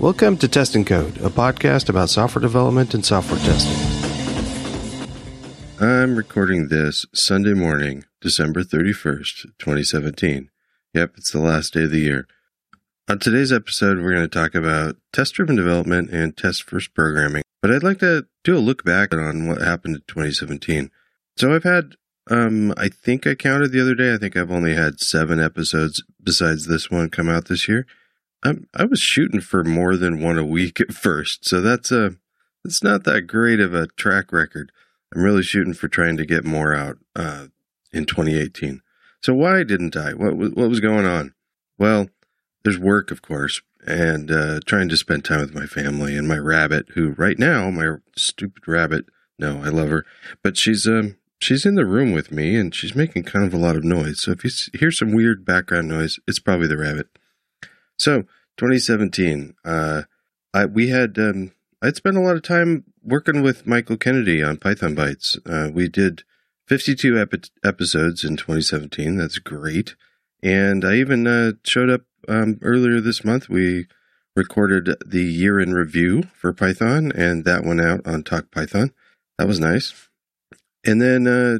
Welcome 0.00 0.36
to 0.36 0.46
Testing 0.46 0.84
Code, 0.84 1.16
a 1.16 1.28
podcast 1.28 1.88
about 1.88 2.08
software 2.08 2.40
development 2.40 2.94
and 2.94 3.04
software 3.04 3.40
testing. 3.40 3.74
I'm 5.80 6.14
recording 6.14 6.68
this 6.68 7.04
Sunday 7.12 7.52
morning, 7.52 8.04
December 8.20 8.62
31st, 8.62 9.58
2017. 9.58 10.50
Yep, 10.94 11.14
it's 11.16 11.32
the 11.32 11.40
last 11.40 11.74
day 11.74 11.82
of 11.82 11.90
the 11.90 11.98
year. 11.98 12.28
On 13.08 13.18
today's 13.18 13.52
episode, 13.52 13.98
we're 13.98 14.14
going 14.14 14.22
to 14.22 14.28
talk 14.28 14.54
about 14.54 14.94
test 15.12 15.34
driven 15.34 15.56
development 15.56 16.10
and 16.10 16.36
test 16.36 16.62
first 16.62 16.94
programming. 16.94 17.42
But 17.60 17.72
I'd 17.72 17.82
like 17.82 17.98
to 17.98 18.28
do 18.44 18.56
a 18.56 18.60
look 18.60 18.84
back 18.84 19.12
on 19.12 19.48
what 19.48 19.60
happened 19.60 19.96
in 19.96 20.02
2017. 20.06 20.92
So 21.36 21.52
I've 21.52 21.64
had, 21.64 21.96
um, 22.30 22.72
I 22.76 22.88
think 22.88 23.26
I 23.26 23.34
counted 23.34 23.72
the 23.72 23.80
other 23.80 23.96
day, 23.96 24.14
I 24.14 24.16
think 24.16 24.36
I've 24.36 24.52
only 24.52 24.76
had 24.76 25.00
seven 25.00 25.40
episodes 25.40 26.04
besides 26.22 26.68
this 26.68 26.88
one 26.88 27.10
come 27.10 27.28
out 27.28 27.46
this 27.46 27.66
year. 27.66 27.84
I'm, 28.44 28.68
I 28.74 28.84
was 28.84 29.00
shooting 29.00 29.40
for 29.40 29.64
more 29.64 29.96
than 29.96 30.22
one 30.22 30.38
a 30.38 30.44
week 30.44 30.80
at 30.80 30.92
first, 30.92 31.46
so 31.46 31.60
that's 31.60 31.90
a 31.90 32.16
it's 32.64 32.82
not 32.82 33.04
that 33.04 33.22
great 33.22 33.60
of 33.60 33.74
a 33.74 33.86
track 33.86 34.32
record. 34.32 34.72
I'm 35.14 35.22
really 35.22 35.42
shooting 35.42 35.74
for 35.74 35.88
trying 35.88 36.16
to 36.18 36.26
get 36.26 36.44
more 36.44 36.74
out 36.74 36.98
uh, 37.16 37.46
in 37.92 38.04
2018. 38.04 38.82
So 39.22 39.34
why 39.34 39.64
didn't 39.64 39.96
I? 39.96 40.12
What 40.12 40.36
what 40.36 40.68
was 40.68 40.80
going 40.80 41.06
on? 41.06 41.34
Well, 41.78 42.08
there's 42.62 42.78
work, 42.78 43.10
of 43.10 43.22
course, 43.22 43.60
and 43.86 44.30
uh, 44.30 44.60
trying 44.66 44.88
to 44.90 44.96
spend 44.96 45.24
time 45.24 45.40
with 45.40 45.54
my 45.54 45.66
family 45.66 46.16
and 46.16 46.28
my 46.28 46.38
rabbit, 46.38 46.86
who 46.94 47.10
right 47.12 47.38
now 47.38 47.70
my 47.70 47.96
stupid 48.16 48.68
rabbit. 48.68 49.06
No, 49.38 49.62
I 49.62 49.68
love 49.68 49.88
her, 49.88 50.04
but 50.42 50.56
she's 50.56 50.86
um 50.86 51.16
she's 51.40 51.64
in 51.64 51.74
the 51.74 51.86
room 51.86 52.12
with 52.12 52.32
me 52.32 52.56
and 52.56 52.74
she's 52.74 52.94
making 52.94 53.22
kind 53.22 53.44
of 53.44 53.54
a 53.54 53.58
lot 53.58 53.76
of 53.76 53.84
noise. 53.84 54.20
So 54.20 54.32
if 54.32 54.44
you 54.44 54.50
hear 54.78 54.90
some 54.90 55.12
weird 55.12 55.44
background 55.44 55.88
noise, 55.88 56.18
it's 56.26 56.40
probably 56.40 56.66
the 56.66 56.76
rabbit. 56.76 57.08
So 57.98 58.22
2017, 58.56 59.54
uh, 59.64 60.02
I, 60.54 60.66
we 60.66 60.88
had, 60.88 61.18
um, 61.18 61.52
I'd 61.82 61.96
spent 61.96 62.16
a 62.16 62.20
lot 62.20 62.36
of 62.36 62.42
time 62.42 62.84
working 63.02 63.42
with 63.42 63.66
Michael 63.66 63.96
Kennedy 63.96 64.42
on 64.42 64.56
Python 64.56 64.94
Bytes. 64.94 65.38
Uh, 65.46 65.70
we 65.72 65.88
did 65.88 66.22
52 66.66 67.18
epi- 67.18 67.50
episodes 67.64 68.24
in 68.24 68.36
2017. 68.36 69.16
That's 69.16 69.38
great. 69.38 69.96
And 70.42 70.84
I 70.84 70.94
even 70.94 71.26
uh, 71.26 71.52
showed 71.64 71.90
up 71.90 72.02
um, 72.28 72.58
earlier 72.62 73.00
this 73.00 73.24
month. 73.24 73.48
We 73.48 73.86
recorded 74.36 74.94
the 75.04 75.24
year 75.24 75.58
in 75.58 75.72
review 75.72 76.24
for 76.34 76.52
Python, 76.52 77.10
and 77.12 77.44
that 77.44 77.64
went 77.64 77.80
out 77.80 78.06
on 78.06 78.22
Talk 78.22 78.50
Python. 78.52 78.92
That 79.36 79.48
was 79.48 79.58
nice. 79.58 80.08
And 80.84 81.02
then, 81.02 81.26
uh, 81.26 81.58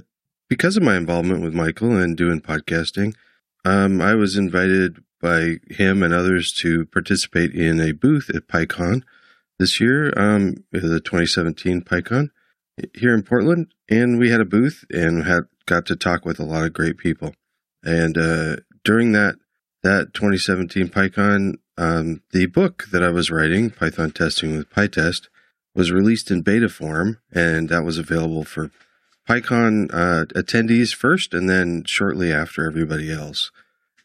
because 0.48 0.77
of 0.77 0.83
my 0.83 0.97
involvement 0.97 1.42
with 1.42 1.55
Michael 1.55 1.97
and 1.97 2.17
doing 2.17 2.41
podcasting, 2.41 3.14
um, 3.64 4.00
I 4.00 4.14
was 4.14 4.36
invited 4.36 5.02
by 5.20 5.56
him 5.69 6.02
and 6.02 6.14
others 6.14 6.52
to 6.61 6.86
participate 6.86 7.52
in 7.52 7.80
a 7.80 7.92
booth 7.92 8.30
at 8.34 8.48
PyCon 8.48 9.02
this 9.58 9.80
year, 9.80 10.12
um, 10.16 10.64
the 10.70 11.00
2017 11.00 11.83
PyCon 11.83 12.30
here 12.94 13.14
in 13.14 13.22
Portland. 13.22 13.74
And 13.89 14.19
we 14.19 14.30
had 14.30 14.41
a 14.41 14.44
booth 14.44 14.84
and 14.91 15.24
had 15.24 15.44
got 15.66 15.86
to 15.86 15.96
talk 15.96 16.24
with 16.24 16.39
a 16.39 16.44
lot 16.44 16.64
of 16.64 16.72
great 16.72 16.98
people. 16.98 17.34
And 17.83 18.16
uh, 18.16 18.56
during 18.84 19.12
that 19.12 19.36
that 19.83 20.12
2017 20.14 20.89
PyCon, 20.89 21.55
um, 21.77 22.22
the 22.33 22.46
book 22.46 22.86
that 22.91 23.02
I 23.02 23.11
was 23.11 23.30
writing, 23.30 23.70
Python 23.70 24.11
Testing 24.11 24.56
with 24.56 24.70
PyTest, 24.70 25.28
was 25.74 25.92
released 25.92 26.30
in 26.30 26.42
beta 26.42 26.69
form, 26.69 27.19
and 27.33 27.69
that 27.69 27.84
was 27.84 27.98
available 27.98 28.44
for 28.44 28.70
PyCon 29.28 29.89
uh, 29.92 30.24
attendees 30.34 30.94
first, 30.94 31.33
and 31.33 31.48
then 31.48 31.84
shortly 31.86 32.33
after 32.33 32.66
everybody 32.66 33.12
else. 33.12 33.52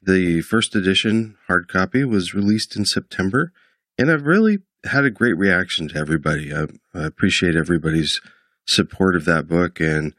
The 0.06 0.42
first 0.42 0.76
edition 0.76 1.38
hard 1.48 1.70
copy 1.70 2.04
was 2.04 2.34
released 2.34 2.76
in 2.76 2.84
September, 2.84 3.54
and 3.98 4.12
I've 4.12 4.26
really 4.26 4.60
had 4.84 5.06
a 5.06 5.10
great 5.10 5.38
reaction 5.38 5.88
to 5.90 5.98
everybody. 5.98 6.54
I, 6.54 6.66
I 6.94 7.06
appreciate 7.06 7.56
everybody's 7.56 8.20
support 8.66 9.16
of 9.16 9.26
that 9.26 9.48
book 9.48 9.80
and 9.80 10.14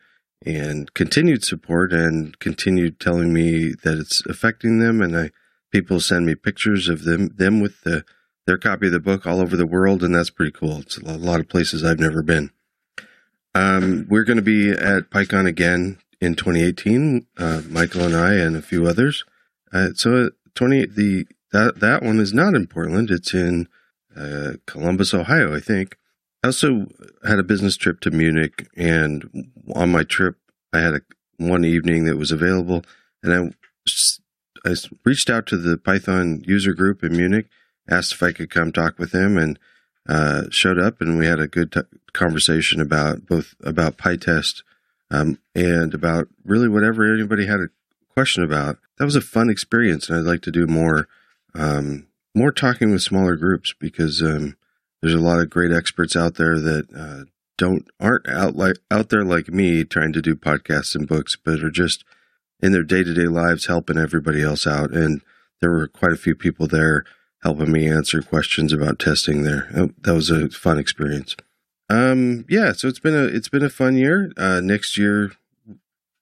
and 0.47 0.93
continued 0.95 1.45
support 1.45 1.93
and 1.93 2.39
continued 2.39 3.01
telling 3.01 3.33
me 3.33 3.73
that 3.83 3.99
it's 3.99 4.25
affecting 4.27 4.79
them 4.79 5.01
and 5.01 5.17
I 5.17 5.31
people 5.71 6.01
send 6.01 6.27
me 6.27 6.35
pictures 6.35 6.89
of 6.89 7.05
them 7.05 7.29
them 7.37 7.61
with 7.61 7.83
the 7.83 8.05
their 8.47 8.59
copy 8.59 8.87
of 8.87 8.93
the 8.93 9.01
book 9.01 9.27
all 9.27 9.41
over 9.41 9.57
the 9.57 9.67
world 9.67 10.03
and 10.03 10.15
that's 10.15 10.31
pretty 10.31 10.53
cool. 10.53 10.79
It's 10.79 10.99
a 10.99 11.17
lot 11.17 11.41
of 11.41 11.49
places 11.49 11.85
I've 11.85 12.01
never 12.01 12.23
been. 12.23 12.51
Um, 13.55 14.07
we're 14.09 14.25
going 14.25 14.37
to 14.37 14.43
be 14.43 14.71
at 14.71 15.11
PyCon 15.11 15.47
again 15.47 15.99
in 16.21 16.35
2018, 16.35 17.27
uh, 17.39 17.63
Michael 17.69 18.03
and 18.03 18.17
I 18.17 18.35
and 18.35 18.57
a 18.57 18.63
few 18.63 18.87
others. 18.87 19.25
Uh, 19.75 19.89
so 19.95 20.31
twenty 20.55 20.87
the 20.87 21.27
that 21.53 21.81
that 21.81 22.03
one 22.03 22.21
is 22.21 22.33
not 22.33 22.55
in 22.55 22.67
Portland. 22.67 23.11
It's 23.11 23.35
in 23.35 23.69
uh, 24.17 24.53
Columbus, 24.67 25.13
Ohio, 25.13 25.55
I 25.55 25.61
think. 25.61 25.99
I 26.43 26.49
also 26.49 26.87
had 27.27 27.39
a 27.39 27.45
business 27.45 27.77
trip 27.77 28.01
to 28.01 28.11
Munich, 28.11 28.69
and 28.77 29.51
on 29.75 29.91
my 29.91 30.05
trip, 30.05 30.37
I 30.73 30.79
had 30.79 30.95
a 30.95 31.01
one 31.39 31.65
evening 31.65 32.05
that 32.05 32.17
was 32.17 32.31
available, 32.31 32.85
and 33.23 33.55
I 34.65 34.71
I 34.71 34.75
reached 35.05 35.29
out 35.29 35.47
to 35.47 35.57
the 35.57 35.77
Python 35.77 36.43
user 36.47 36.73
group 36.73 37.03
in 37.03 37.17
Munich, 37.17 37.47
asked 37.91 38.13
if 38.13 38.23
I 38.23 38.33
could 38.33 38.51
come 38.51 38.73
talk 38.73 38.99
with 38.99 39.11
them, 39.11 39.37
and 39.37 39.59
uh, 40.09 40.45
showed 40.51 40.79
up, 40.79 41.01
and 41.01 41.19
we 41.19 41.27
had 41.27 41.41
a 41.41 41.49
good 41.49 41.73
t- 41.73 41.81
conversation 42.13 42.81
about 42.81 43.27
both 43.27 43.55
about 43.65 43.99
PyTest 43.99 44.63
um, 45.11 45.39
and 45.55 45.95
about 45.95 46.29
really 46.45 46.69
whatever 46.69 47.13
anybody 47.13 47.47
had 47.47 47.61
a 47.61 47.69
question 48.15 48.43
about. 48.43 48.79
That 48.99 49.05
was 49.05 49.17
a 49.17 49.21
fun 49.21 49.51
experience, 49.51 50.09
and 50.09 50.19
I'd 50.19 50.31
like 50.31 50.43
to 50.43 50.51
do 50.51 50.67
more 50.67 51.09
um, 51.55 52.07
more 52.35 52.53
talking 52.53 52.91
with 52.91 53.03
smaller 53.03 53.37
groups 53.37 53.75
because 53.79 54.23
um, 54.23 54.57
there's 55.01 55.15
a 55.15 55.21
lot 55.21 55.41
of 55.41 55.51
great 55.51 55.73
experts 55.73 56.17
out 56.17 56.35
there 56.35 56.59
that 56.59 56.87
uh, 56.97 57.25
don't 57.57 57.87
aren't 58.01 58.29
out 58.29 58.57
like 58.57 58.77
out 58.91 59.11
there 59.11 59.25
like 59.25 59.49
me 59.49 59.85
trying 59.85 60.13
to 60.13 60.23
do 60.23 60.35
podcasts 60.35 60.95
and 60.95 61.09
books, 61.09 61.37
but 61.37 61.63
are 61.63 61.71
just 61.71 62.05
in 62.61 62.73
their 62.73 62.83
day 62.83 63.05
to 63.05 63.15
day 63.15 63.27
lives 63.27 63.67
helping 63.67 63.99
everybody 63.99 64.43
else 64.43 64.67
out. 64.67 64.93
And 64.93 65.21
there 65.61 65.71
were 65.71 65.89
quite 65.89 66.13
a 66.13 66.17
few 66.17 66.35
people 66.35 66.67
there 66.67 67.05
helping 67.43 67.71
me 67.71 67.89
answer 67.89 68.23
questions 68.23 68.73
about 68.73 68.99
testing 68.99 69.43
there. 69.43 69.69
Oh, 69.77 69.91
that 70.01 70.15
was 70.15 70.31
a 70.31 70.49
fun 70.49 70.79
experience. 70.79 71.37
Um, 71.91 72.47
yeah, 72.49 72.73
so 72.73 72.89
it's 72.89 72.99
been 72.99 73.15
a 73.15 73.25
it's 73.25 73.49
been 73.49 73.65
a 73.65 73.71
fun 73.71 73.97
year. 73.97 74.33
Uh, 74.37 74.61
next 74.61 74.97
year 74.97 75.33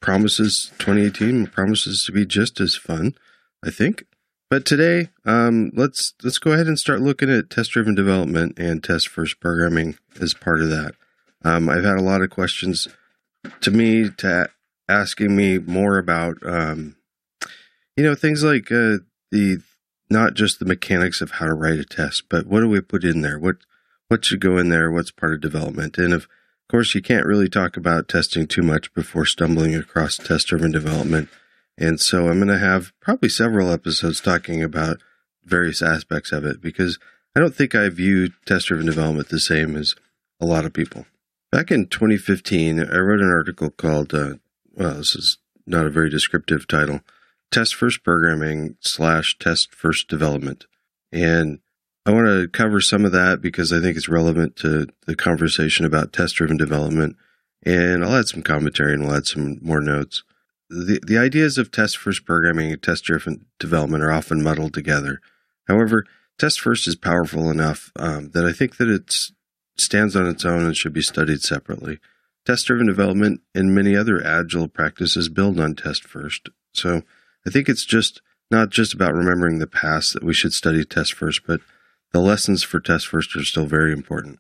promises 0.03 0.71
2018 0.79 1.47
promises 1.47 2.05
to 2.05 2.13
be 2.13 2.27
just 2.27 2.61
as 2.61 2.77
fun, 2.77 3.15
I 3.65 3.71
think. 3.71 4.05
But 4.51 4.67
today, 4.67 5.09
um, 5.25 5.71
let's 5.75 6.13
let's 6.23 6.37
go 6.37 6.53
ahead 6.53 6.67
and 6.67 6.79
start 6.79 7.01
looking 7.01 7.31
at 7.31 7.49
test-driven 7.49 7.95
development 7.95 8.59
and 8.59 8.85
test-first 8.85 9.41
programming 9.41 9.97
as 10.21 10.35
part 10.35 10.61
of 10.61 10.69
that. 10.69 10.95
Um, 11.43 11.71
I've 11.71 11.85
had 11.85 11.97
a 11.97 12.03
lot 12.03 12.21
of 12.21 12.29
questions 12.29 12.87
to 13.63 13.71
me 13.71 14.11
to 14.19 14.51
asking 14.89 15.35
me 15.35 15.57
more 15.57 15.97
about, 15.97 16.37
um, 16.45 16.97
you 17.97 18.05
know, 18.05 18.15
things 18.15 18.45
like 18.45 18.71
uh, 18.71 18.99
the 19.31 19.63
not 20.11 20.35
just 20.35 20.59
the 20.59 20.67
mechanics 20.67 21.23
of 21.23 21.31
how 21.31 21.47
to 21.47 21.55
write 21.55 21.79
a 21.79 21.85
test, 21.85 22.25
but 22.29 22.47
what 22.47 22.61
do 22.61 22.69
we 22.69 22.83
put 22.83 23.05
in 23.05 23.23
there? 23.23 23.39
What 23.39 23.57
what 24.09 24.27
should 24.27 24.41
go 24.41 24.59
in 24.59 24.69
there? 24.69 24.91
What's 24.91 25.11
part 25.11 25.33
of 25.33 25.41
development? 25.41 25.97
And 25.97 26.13
if 26.13 26.29
course, 26.73 26.95
you 26.95 27.03
can't 27.03 27.27
really 27.27 27.51
talk 27.51 27.77
about 27.77 28.09
testing 28.09 28.47
too 28.47 28.63
much 28.63 28.95
before 28.95 29.27
stumbling 29.27 29.75
across 29.77 30.17
test 30.17 30.47
driven 30.47 30.73
development. 30.73 31.29
And 31.77 32.01
so 32.01 32.29
I'm 32.29 32.39
going 32.39 32.49
to 32.49 32.59
have 32.59 32.93
probably 32.99 33.29
several 33.29 33.71
episodes 33.71 34.23
talking 34.23 34.63
about 34.63 34.97
various 35.45 35.83
aspects 35.83 36.33
of 36.33 36.47
it 36.47 36.63
because 36.63 36.99
I 37.37 37.41
don't 37.41 37.55
think 37.55 37.75
I 37.75 37.91
view 37.91 38.31
test 38.47 38.69
driven 38.69 38.87
development 38.87 39.29
the 39.29 39.39
same 39.39 39.77
as 39.77 39.95
a 40.41 40.47
lot 40.47 40.65
of 40.65 40.73
people. 40.73 41.05
Back 41.51 41.71
in 41.71 41.89
2015, 41.89 42.81
I 42.81 42.97
wrote 42.97 43.21
an 43.21 43.29
article 43.29 43.69
called, 43.69 44.15
uh, 44.15 44.37
well, 44.73 44.95
this 44.95 45.15
is 45.15 45.37
not 45.67 45.85
a 45.85 45.91
very 45.91 46.09
descriptive 46.09 46.67
title 46.67 47.03
Test 47.51 47.75
First 47.75 48.03
Programming 48.03 48.77
slash 48.81 49.37
Test 49.39 49.75
First 49.75 50.09
Development. 50.09 50.65
And 51.13 51.59
I 52.05 52.11
want 52.11 52.27
to 52.27 52.49
cover 52.49 52.81
some 52.81 53.05
of 53.05 53.13
that 53.13 53.41
because 53.41 53.73
I 53.73 53.81
think 53.81 53.97
it's 53.97 54.09
relevant 54.09 54.57
to 54.57 54.89
the 55.07 55.15
conversation 55.15 55.85
about 55.87 56.13
test 56.13 56.35
driven 56.35 56.57
development. 56.57 57.17
And 57.65 58.05
I'll 58.05 58.17
add 58.17 58.27
some 58.27 58.43
commentary 58.43 58.95
and 58.95 59.05
we'll 59.05 59.15
add 59.15 59.27
some 59.27 59.59
more 59.63 59.81
notes. 59.81 60.25
The, 60.69 61.01
the 61.07 61.19
ideas 61.19 61.59
of 61.59 61.71
test 61.71 61.97
first 61.97 62.25
programming 62.25 62.73
and 62.73 62.83
test 62.83 63.05
driven 63.05 63.47
development 63.61 64.03
are 64.03 64.11
often 64.11 64.43
muddled 64.43 64.75
together. 64.75 65.21
However, 65.69 66.05
test 66.39 66.61
first 66.61 66.89
is 66.89 66.97
powerful 66.97 67.51
enough 67.51 67.93
um, 67.97 68.31
that 68.31 68.45
I 68.45 68.53
think 68.53 68.79
that 68.79 68.89
it 68.89 69.15
stands 69.77 70.17
on 70.17 70.27
its 70.27 70.45
own 70.45 70.65
and 70.65 70.77
should 70.77 70.93
be 70.93 71.03
studied 71.03 71.43
separately. 71.43 72.01
Test 72.45 72.67
driven 72.67 72.89
development 72.89 73.43
and 73.55 73.75
many 73.75 73.95
other 73.95 74.25
agile 74.25 74.67
practices 74.67 75.29
build 75.29 75.61
on 75.61 75.77
test 75.77 76.03
first. 76.05 76.49
So 76.73 77.03
I 77.47 77.51
think 77.51 77.69
it's 77.69 77.85
just 77.85 78.21
not 78.51 78.71
just 78.71 78.93
about 78.93 79.15
remembering 79.15 79.59
the 79.61 79.69
past 79.69 80.15
that 80.15 80.25
we 80.25 80.35
should 80.35 80.53
study 80.53 80.85
test 80.85 81.15
first, 81.15 81.47
but 81.47 81.61
the 82.13 82.21
lessons 82.21 82.63
for 82.63 82.81
test 82.81 83.09
first 83.09 83.35
are 83.37 83.45
still 83.45 83.67
very 83.67 83.93
important. 83.93 84.39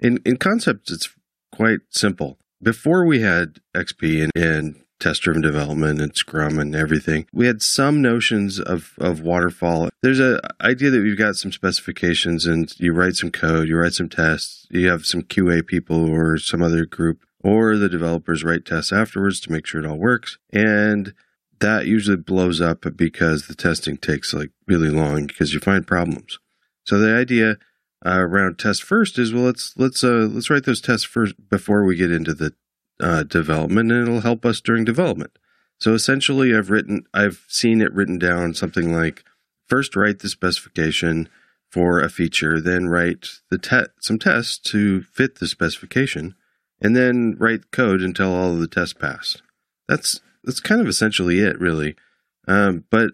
In 0.00 0.18
in 0.24 0.36
concept, 0.36 0.90
it's 0.90 1.08
quite 1.52 1.80
simple. 1.90 2.38
Before 2.62 3.04
we 3.04 3.20
had 3.20 3.60
XP 3.74 4.22
and, 4.22 4.32
and 4.34 4.82
test 4.98 5.22
driven 5.22 5.42
development 5.42 6.00
and 6.00 6.16
Scrum 6.16 6.58
and 6.58 6.74
everything. 6.74 7.26
We 7.32 7.46
had 7.46 7.62
some 7.62 8.00
notions 8.00 8.58
of, 8.58 8.94
of 8.98 9.20
waterfall. 9.20 9.90
There's 10.02 10.20
a 10.20 10.40
idea 10.60 10.90
that 10.90 11.02
we've 11.02 11.18
got 11.18 11.36
some 11.36 11.52
specifications 11.52 12.46
and 12.46 12.72
you 12.78 12.92
write 12.92 13.16
some 13.16 13.30
code, 13.30 13.68
you 13.68 13.76
write 13.76 13.92
some 13.92 14.08
tests, 14.08 14.66
you 14.70 14.88
have 14.88 15.04
some 15.04 15.22
QA 15.22 15.66
people 15.66 16.08
or 16.08 16.38
some 16.38 16.62
other 16.62 16.86
group 16.86 17.24
or 17.42 17.76
the 17.76 17.88
developers 17.88 18.42
write 18.42 18.64
tests 18.64 18.92
afterwards 18.92 19.40
to 19.40 19.52
make 19.52 19.66
sure 19.66 19.80
it 19.80 19.86
all 19.86 19.98
works. 19.98 20.38
And 20.52 21.14
that 21.60 21.86
usually 21.86 22.16
blows 22.16 22.60
up 22.60 22.84
because 22.96 23.46
the 23.46 23.54
testing 23.54 23.96
takes 23.96 24.34
like 24.34 24.50
really 24.66 24.90
long 24.90 25.26
because 25.26 25.52
you 25.52 25.60
find 25.60 25.86
problems. 25.86 26.38
So 26.86 26.98
the 26.98 27.14
idea 27.14 27.56
uh, 28.04 28.20
around 28.20 28.58
test 28.58 28.82
first 28.82 29.18
is 29.18 29.32
well 29.32 29.44
let's 29.44 29.74
let's 29.76 30.04
uh, 30.04 30.28
let's 30.30 30.50
write 30.50 30.64
those 30.64 30.80
tests 30.80 31.04
first 31.04 31.34
before 31.48 31.84
we 31.84 31.96
get 31.96 32.10
into 32.10 32.34
the 32.34 32.52
uh, 33.00 33.24
development, 33.24 33.90
and 33.90 34.06
it'll 34.06 34.20
help 34.20 34.44
us 34.46 34.60
during 34.60 34.84
development. 34.84 35.38
So 35.78 35.94
essentially, 35.94 36.56
I've 36.56 36.70
written 36.70 37.04
I've 37.12 37.44
seen 37.48 37.80
it 37.80 37.92
written 37.92 38.18
down 38.18 38.54
something 38.54 38.94
like 38.94 39.24
first 39.68 39.96
write 39.96 40.20
the 40.20 40.28
specification 40.28 41.28
for 41.70 42.00
a 42.00 42.08
feature, 42.08 42.60
then 42.60 42.86
write 42.86 43.26
the 43.50 43.58
te- 43.58 43.92
some 44.00 44.18
tests 44.18 44.56
to 44.70 45.02
fit 45.02 45.38
the 45.38 45.48
specification, 45.48 46.34
and 46.80 46.94
then 46.94 47.36
write 47.38 47.72
code 47.72 48.00
until 48.00 48.32
all 48.32 48.52
of 48.52 48.60
the 48.60 48.68
tests 48.68 48.94
pass. 48.94 49.42
That's 49.88 50.20
that's 50.44 50.60
kind 50.60 50.80
of 50.80 50.86
essentially 50.86 51.40
it, 51.40 51.58
really. 51.58 51.96
Um, 52.46 52.84
but 52.90 53.10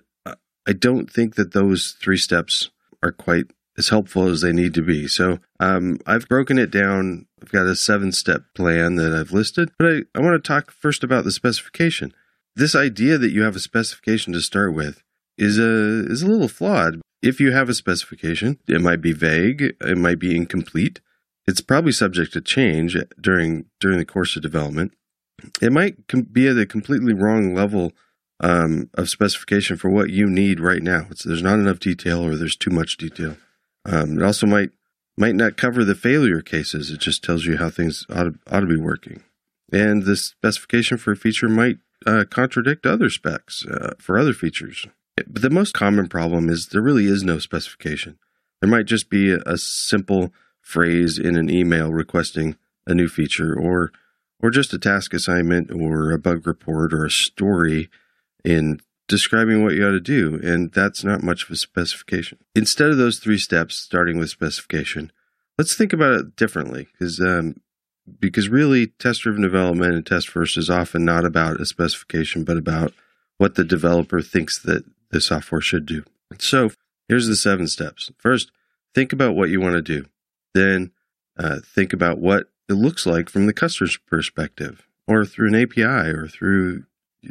I 0.66 0.72
don't 0.74 1.10
think 1.10 1.34
that 1.36 1.52
those 1.52 1.96
three 2.00 2.18
steps 2.18 2.70
are 3.02 3.10
quite 3.10 3.46
as 3.76 3.88
helpful 3.88 4.28
as 4.28 4.40
they 4.40 4.52
need 4.52 4.74
to 4.74 4.82
be. 4.82 5.08
So 5.08 5.38
um, 5.58 5.98
I've 6.06 6.28
broken 6.28 6.58
it 6.58 6.70
down. 6.70 7.26
I've 7.40 7.52
got 7.52 7.66
a 7.66 7.76
seven 7.76 8.12
step 8.12 8.42
plan 8.54 8.96
that 8.96 9.12
I've 9.12 9.32
listed, 9.32 9.70
but 9.78 9.86
I, 9.86 10.00
I 10.14 10.20
want 10.20 10.42
to 10.42 10.46
talk 10.46 10.70
first 10.70 11.02
about 11.02 11.24
the 11.24 11.32
specification. 11.32 12.12
This 12.54 12.74
idea 12.74 13.16
that 13.18 13.32
you 13.32 13.42
have 13.42 13.56
a 13.56 13.60
specification 13.60 14.32
to 14.34 14.40
start 14.40 14.74
with 14.74 15.02
is 15.38 15.58
a 15.58 16.06
is 16.10 16.22
a 16.22 16.26
little 16.26 16.48
flawed. 16.48 17.00
If 17.22 17.40
you 17.40 17.52
have 17.52 17.68
a 17.68 17.74
specification, 17.74 18.58
it 18.68 18.80
might 18.80 19.00
be 19.00 19.12
vague, 19.12 19.74
it 19.80 19.98
might 19.98 20.18
be 20.18 20.36
incomplete. 20.36 21.00
It's 21.46 21.60
probably 21.60 21.92
subject 21.92 22.32
to 22.34 22.40
change 22.40 22.96
during 23.20 23.66
during 23.80 23.98
the 23.98 24.04
course 24.04 24.36
of 24.36 24.42
development. 24.42 24.92
It 25.60 25.72
might 25.72 26.06
com- 26.08 26.22
be 26.30 26.46
at 26.46 26.58
a 26.58 26.66
completely 26.66 27.14
wrong 27.14 27.54
level 27.54 27.92
um, 28.40 28.90
of 28.94 29.08
specification 29.08 29.76
for 29.76 29.88
what 29.88 30.10
you 30.10 30.28
need 30.28 30.60
right 30.60 30.82
now. 30.82 31.06
It's, 31.10 31.24
there's 31.24 31.42
not 31.42 31.58
enough 31.58 31.78
detail, 31.78 32.24
or 32.24 32.36
there's 32.36 32.56
too 32.56 32.70
much 32.70 32.96
detail. 32.96 33.36
Um, 33.84 34.18
it 34.18 34.24
also 34.24 34.46
might 34.46 34.70
might 35.16 35.34
not 35.34 35.56
cover 35.56 35.84
the 35.84 35.94
failure 35.94 36.40
cases. 36.40 36.90
It 36.90 37.00
just 37.00 37.22
tells 37.22 37.44
you 37.44 37.58
how 37.58 37.68
things 37.68 38.06
ought 38.10 38.24
to, 38.24 38.34
ought 38.50 38.60
to 38.60 38.66
be 38.66 38.78
working. 38.78 39.22
And 39.70 40.04
the 40.04 40.16
specification 40.16 40.96
for 40.96 41.12
a 41.12 41.16
feature 41.16 41.48
might 41.48 41.78
uh, 42.06 42.24
contradict 42.30 42.86
other 42.86 43.10
specs 43.10 43.66
uh, 43.66 43.94
for 43.98 44.18
other 44.18 44.32
features. 44.32 44.86
But 45.16 45.42
the 45.42 45.50
most 45.50 45.74
common 45.74 46.08
problem 46.08 46.48
is 46.48 46.66
there 46.66 46.82
really 46.82 47.06
is 47.06 47.22
no 47.22 47.38
specification. 47.38 48.18
There 48.60 48.70
might 48.70 48.86
just 48.86 49.10
be 49.10 49.32
a, 49.32 49.38
a 49.44 49.58
simple 49.58 50.32
phrase 50.60 51.18
in 51.18 51.36
an 51.36 51.50
email 51.50 51.92
requesting 51.92 52.56
a 52.86 52.94
new 52.94 53.08
feature 53.08 53.54
or 53.54 53.92
or 54.40 54.50
just 54.50 54.72
a 54.72 54.78
task 54.78 55.14
assignment 55.14 55.70
or 55.70 56.10
a 56.10 56.18
bug 56.18 56.46
report 56.46 56.92
or 56.92 57.04
a 57.04 57.10
story 57.10 57.88
in 58.44 58.80
describing 59.12 59.62
what 59.62 59.74
you 59.74 59.86
ought 59.86 59.90
to 59.90 60.00
do, 60.00 60.40
and 60.42 60.72
that's 60.72 61.04
not 61.04 61.22
much 61.22 61.44
of 61.44 61.50
a 61.50 61.56
specification. 61.56 62.38
Instead 62.54 62.88
of 62.88 62.96
those 62.96 63.18
three 63.18 63.36
steps, 63.36 63.74
starting 63.74 64.18
with 64.18 64.30
specification, 64.30 65.12
let's 65.58 65.76
think 65.76 65.92
about 65.92 66.12
it 66.12 66.34
differently, 66.34 66.88
because 66.92 67.20
um, 67.20 67.60
because 68.18 68.48
really, 68.48 68.86
test-driven 68.86 69.42
development 69.42 69.94
and 69.94 70.06
test 70.06 70.30
first 70.30 70.56
is 70.56 70.70
often 70.70 71.04
not 71.04 71.26
about 71.26 71.60
a 71.60 71.66
specification, 71.66 72.42
but 72.42 72.56
about 72.56 72.94
what 73.36 73.54
the 73.54 73.64
developer 73.64 74.22
thinks 74.22 74.58
that 74.62 74.82
the 75.10 75.20
software 75.20 75.60
should 75.60 75.84
do. 75.84 76.04
So 76.38 76.70
here's 77.06 77.28
the 77.28 77.36
seven 77.36 77.68
steps. 77.68 78.10
First, 78.16 78.50
think 78.94 79.12
about 79.12 79.36
what 79.36 79.50
you 79.50 79.60
want 79.60 79.74
to 79.74 79.82
do. 79.82 80.06
Then 80.54 80.90
uh, 81.38 81.58
think 81.62 81.92
about 81.92 82.18
what 82.18 82.46
it 82.66 82.74
looks 82.74 83.04
like 83.04 83.28
from 83.28 83.44
the 83.44 83.52
customer's 83.52 83.98
perspective, 84.06 84.88
or 85.06 85.26
through 85.26 85.48
an 85.48 85.62
API, 85.62 86.08
or 86.16 86.28
through 86.28 86.84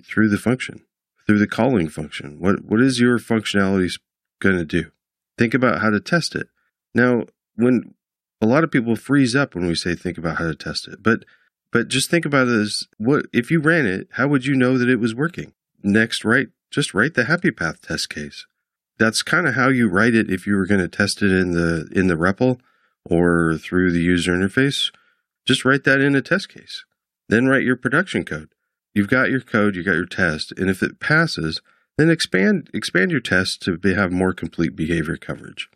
through 0.05 0.29
the 0.29 0.37
function 0.37 0.83
through 1.25 1.39
the 1.39 1.47
calling 1.47 1.87
function. 1.89 2.39
What 2.39 2.65
what 2.65 2.81
is 2.81 2.99
your 2.99 3.19
functionality 3.19 3.91
going 4.39 4.57
to 4.57 4.65
do? 4.65 4.91
Think 5.37 5.53
about 5.53 5.81
how 5.81 5.89
to 5.89 5.99
test 5.99 6.35
it. 6.35 6.47
Now, 6.93 7.25
when 7.55 7.93
a 8.41 8.45
lot 8.45 8.63
of 8.63 8.71
people 8.71 8.95
freeze 8.95 9.35
up 9.35 9.55
when 9.55 9.67
we 9.67 9.75
say 9.75 9.95
think 9.95 10.17
about 10.17 10.37
how 10.37 10.45
to 10.45 10.55
test 10.55 10.87
it, 10.87 11.01
but 11.01 11.23
but 11.71 11.87
just 11.87 12.09
think 12.09 12.25
about 12.25 12.47
it 12.47 12.59
as 12.59 12.87
what 12.97 13.25
if 13.31 13.49
you 13.49 13.59
ran 13.59 13.85
it, 13.85 14.07
how 14.11 14.27
would 14.27 14.45
you 14.45 14.55
know 14.55 14.77
that 14.77 14.89
it 14.89 14.99
was 14.99 15.15
working? 15.15 15.53
Next, 15.83 16.25
write 16.25 16.49
just 16.69 16.93
write 16.93 17.13
the 17.13 17.25
happy 17.25 17.51
path 17.51 17.81
test 17.81 18.09
case. 18.09 18.45
That's 18.97 19.23
kind 19.23 19.47
of 19.47 19.55
how 19.55 19.69
you 19.69 19.89
write 19.89 20.13
it 20.13 20.29
if 20.29 20.45
you 20.45 20.55
were 20.55 20.65
going 20.65 20.81
to 20.81 20.87
test 20.87 21.21
it 21.21 21.31
in 21.31 21.51
the 21.51 21.87
in 21.91 22.07
the 22.07 22.15
REPL 22.15 22.59
or 23.05 23.57
through 23.57 23.91
the 23.91 24.01
user 24.01 24.33
interface. 24.33 24.91
Just 25.45 25.65
write 25.65 25.83
that 25.85 26.01
in 26.01 26.15
a 26.15 26.21
test 26.21 26.49
case. 26.49 26.85
Then 27.29 27.47
write 27.47 27.63
your 27.63 27.77
production 27.77 28.25
code 28.25 28.49
you've 28.93 29.07
got 29.07 29.29
your 29.29 29.41
code, 29.41 29.75
you 29.75 29.83
got 29.83 29.95
your 29.95 30.05
test, 30.05 30.53
and 30.57 30.69
if 30.69 30.81
it 30.83 30.99
passes, 30.99 31.61
then 31.97 32.09
expand 32.09 32.69
expand 32.73 33.11
your 33.11 33.19
test 33.19 33.61
to 33.63 33.77
be, 33.77 33.93
have 33.93 34.11
more 34.11 34.33
complete 34.33 34.75
behavior 34.75 35.17
coverage, 35.17 35.69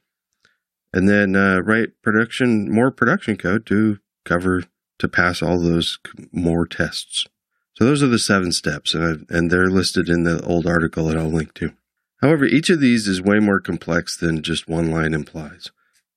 and 0.94 1.08
then 1.08 1.36
uh, 1.36 1.60
write 1.60 2.02
production 2.02 2.72
more 2.72 2.92
production 2.92 3.38
code 3.38 3.66
to 3.68 4.00
cover 4.24 4.64
to 5.00 5.08
pass 5.08 5.42
all 5.42 5.60
those 5.60 6.00
more 6.32 6.66
tests. 6.66 7.26
So 7.74 7.84
those 7.84 8.02
are 8.02 8.08
the 8.08 8.20
seven 8.20 8.52
steps, 8.54 8.94
and 8.94 9.04
I, 9.04 9.38
and 9.38 9.52
they're 9.52 9.70
listed 9.70 10.08
in 10.08 10.24
the 10.24 10.42
old 10.46 10.66
article 10.66 11.08
that 11.08 11.18
I'll 11.18 11.28
link 11.28 11.54
to. 11.56 11.74
However, 12.22 12.46
each 12.46 12.70
of 12.70 12.80
these 12.80 13.08
is 13.08 13.22
way 13.22 13.40
more 13.40 13.60
complex 13.60 14.16
than 14.16 14.42
just 14.42 14.68
one 14.68 14.90
line 14.90 15.14
implies. 15.14 15.72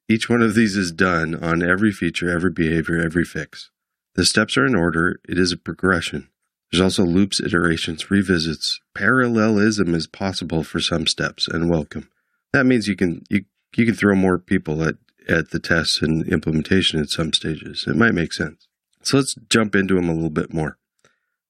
Each 0.08 0.30
one 0.30 0.40
of 0.40 0.54
these 0.54 0.76
is 0.76 0.92
done 0.92 1.34
on 1.34 1.62
every 1.62 1.92
feature, 1.92 2.30
every 2.30 2.50
behavior, 2.50 3.00
every 3.00 3.24
fix. 3.24 3.70
The 4.14 4.24
steps 4.24 4.56
are 4.56 4.64
in 4.64 4.74
order. 4.74 5.20
It 5.28 5.38
is 5.38 5.52
a 5.52 5.56
progression. 5.56 6.28
There's 6.70 6.82
also 6.82 7.04
loops, 7.04 7.40
iterations, 7.40 8.10
revisits. 8.10 8.80
Parallelism 8.94 9.94
is 9.94 10.06
possible 10.06 10.62
for 10.62 10.80
some 10.80 11.06
steps 11.06 11.48
and 11.48 11.70
welcome. 11.70 12.10
That 12.52 12.66
means 12.66 12.88
you 12.88 12.96
can 12.96 13.24
you 13.30 13.44
you 13.76 13.86
can 13.86 13.94
throw 13.94 14.14
more 14.14 14.38
people 14.38 14.82
at 14.82 14.96
at 15.28 15.50
the 15.50 15.58
tests 15.58 16.02
and 16.02 16.26
implementation 16.28 17.00
at 17.00 17.10
some 17.10 17.32
stages. 17.32 17.84
It 17.86 17.96
might 17.96 18.14
make 18.14 18.32
sense. 18.32 18.66
So 19.02 19.18
let's 19.18 19.34
jump 19.48 19.74
into 19.74 19.94
them 19.94 20.08
a 20.08 20.14
little 20.14 20.30
bit 20.30 20.52
more. 20.52 20.78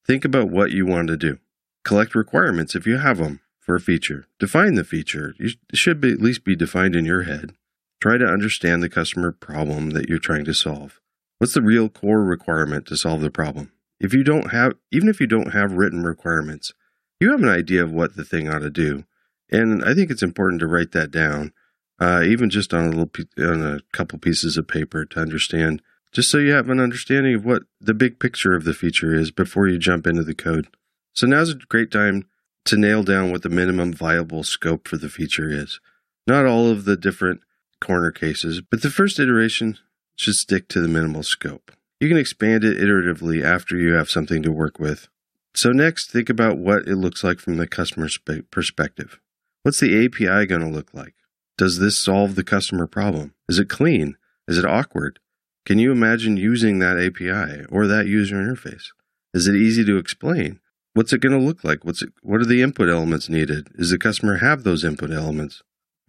Think 0.05 0.25
about 0.25 0.49
what 0.49 0.71
you 0.71 0.85
want 0.85 1.07
to 1.07 1.17
do. 1.17 1.39
Collect 1.83 2.13
requirements 2.15 2.75
if 2.75 2.85
you 2.85 2.97
have 2.97 3.17
them 3.17 3.39
for 3.59 3.75
a 3.75 3.79
feature. 3.79 4.25
Define 4.39 4.75
the 4.75 4.83
feature. 4.83 5.33
it 5.39 5.57
should 5.73 6.01
be, 6.01 6.11
at 6.11 6.21
least 6.21 6.43
be 6.43 6.55
defined 6.55 6.95
in 6.95 7.05
your 7.05 7.23
head. 7.23 7.53
Try 8.01 8.17
to 8.17 8.25
understand 8.25 8.81
the 8.81 8.89
customer 8.89 9.31
problem 9.31 9.91
that 9.91 10.09
you're 10.09 10.19
trying 10.19 10.45
to 10.45 10.53
solve. 10.53 10.99
What's 11.37 11.53
the 11.53 11.61
real 11.61 11.89
core 11.89 12.23
requirement 12.23 12.85
to 12.87 12.97
solve 12.97 13.21
the 13.21 13.29
problem? 13.29 13.71
If 13.99 14.13
you 14.13 14.23
don't 14.23 14.51
have, 14.51 14.73
even 14.91 15.09
if 15.09 15.19
you 15.19 15.27
don't 15.27 15.53
have 15.53 15.73
written 15.73 16.03
requirements, 16.03 16.73
you 17.19 17.31
have 17.31 17.43
an 17.43 17.49
idea 17.49 17.83
of 17.83 17.91
what 17.91 18.15
the 18.15 18.23
thing 18.23 18.47
ought 18.47 18.59
to 18.59 18.69
do. 18.69 19.03
And 19.51 19.83
I 19.83 19.93
think 19.93 20.09
it's 20.09 20.23
important 20.23 20.59
to 20.61 20.67
write 20.67 20.91
that 20.93 21.11
down, 21.11 21.53
uh, 21.99 22.23
even 22.25 22.49
just 22.49 22.73
on 22.73 22.85
a 22.85 22.89
little, 22.89 23.11
on 23.39 23.61
a 23.61 23.79
couple 23.91 24.19
pieces 24.19 24.57
of 24.57 24.67
paper 24.67 25.05
to 25.05 25.19
understand, 25.19 25.81
just 26.11 26.31
so 26.31 26.37
you 26.37 26.53
have 26.53 26.69
an 26.69 26.79
understanding 26.79 27.35
of 27.35 27.45
what 27.45 27.63
the 27.81 27.93
big 27.93 28.19
picture 28.19 28.55
of 28.55 28.63
the 28.63 28.73
feature 28.73 29.13
is 29.13 29.31
before 29.31 29.67
you 29.67 29.77
jump 29.77 30.07
into 30.07 30.23
the 30.23 30.35
code. 30.35 30.67
So 31.13 31.27
now's 31.27 31.51
a 31.51 31.55
great 31.55 31.91
time 31.91 32.27
to 32.65 32.77
nail 32.77 33.03
down 33.03 33.31
what 33.31 33.41
the 33.41 33.49
minimum 33.49 33.93
viable 33.93 34.43
scope 34.43 34.87
for 34.87 34.97
the 34.97 35.09
feature 35.09 35.49
is. 35.49 35.79
Not 36.25 36.45
all 36.45 36.69
of 36.69 36.85
the 36.85 36.95
different 36.95 37.41
corner 37.81 38.11
cases, 38.11 38.61
but 38.61 38.81
the 38.81 38.89
first 38.89 39.19
iteration 39.19 39.77
should 40.15 40.35
stick 40.35 40.67
to 40.69 40.81
the 40.81 40.87
minimal 40.87 41.23
scope. 41.23 41.71
You 41.99 42.07
can 42.07 42.17
expand 42.17 42.63
it 42.63 42.77
iteratively 42.77 43.43
after 43.43 43.77
you 43.77 43.93
have 43.93 44.09
something 44.09 44.41
to 44.43 44.51
work 44.51 44.79
with. 44.79 45.09
So, 45.53 45.71
next, 45.71 46.11
think 46.11 46.29
about 46.29 46.57
what 46.57 46.87
it 46.87 46.95
looks 46.95 47.23
like 47.23 47.39
from 47.39 47.57
the 47.57 47.67
customer's 47.67 48.17
perspective. 48.51 49.19
What's 49.63 49.81
the 49.81 50.05
API 50.05 50.45
going 50.45 50.61
to 50.61 50.69
look 50.69 50.93
like? 50.93 51.15
Does 51.57 51.79
this 51.79 52.01
solve 52.01 52.35
the 52.35 52.43
customer 52.43 52.87
problem? 52.87 53.33
Is 53.49 53.59
it 53.59 53.67
clean? 53.67 54.15
Is 54.47 54.57
it 54.57 54.65
awkward? 54.65 55.19
Can 55.65 55.77
you 55.77 55.91
imagine 55.91 56.37
using 56.37 56.79
that 56.79 56.97
API 56.97 57.65
or 57.69 57.85
that 57.85 58.07
user 58.07 58.37
interface? 58.37 58.85
Is 59.33 59.47
it 59.47 59.55
easy 59.55 59.83
to 59.83 59.97
explain? 59.97 60.61
What's 60.93 61.11
it 61.11 61.21
going 61.21 61.37
to 61.37 61.45
look 61.45 61.63
like? 61.63 61.83
What's 61.83 62.01
it, 62.01 62.13
what 62.23 62.39
are 62.39 62.45
the 62.45 62.61
input 62.61 62.89
elements 62.89 63.27
needed? 63.27 63.67
Does 63.77 63.91
the 63.91 63.97
customer 63.97 64.37
have 64.37 64.63
those 64.63 64.85
input 64.85 65.11
elements 65.11 65.61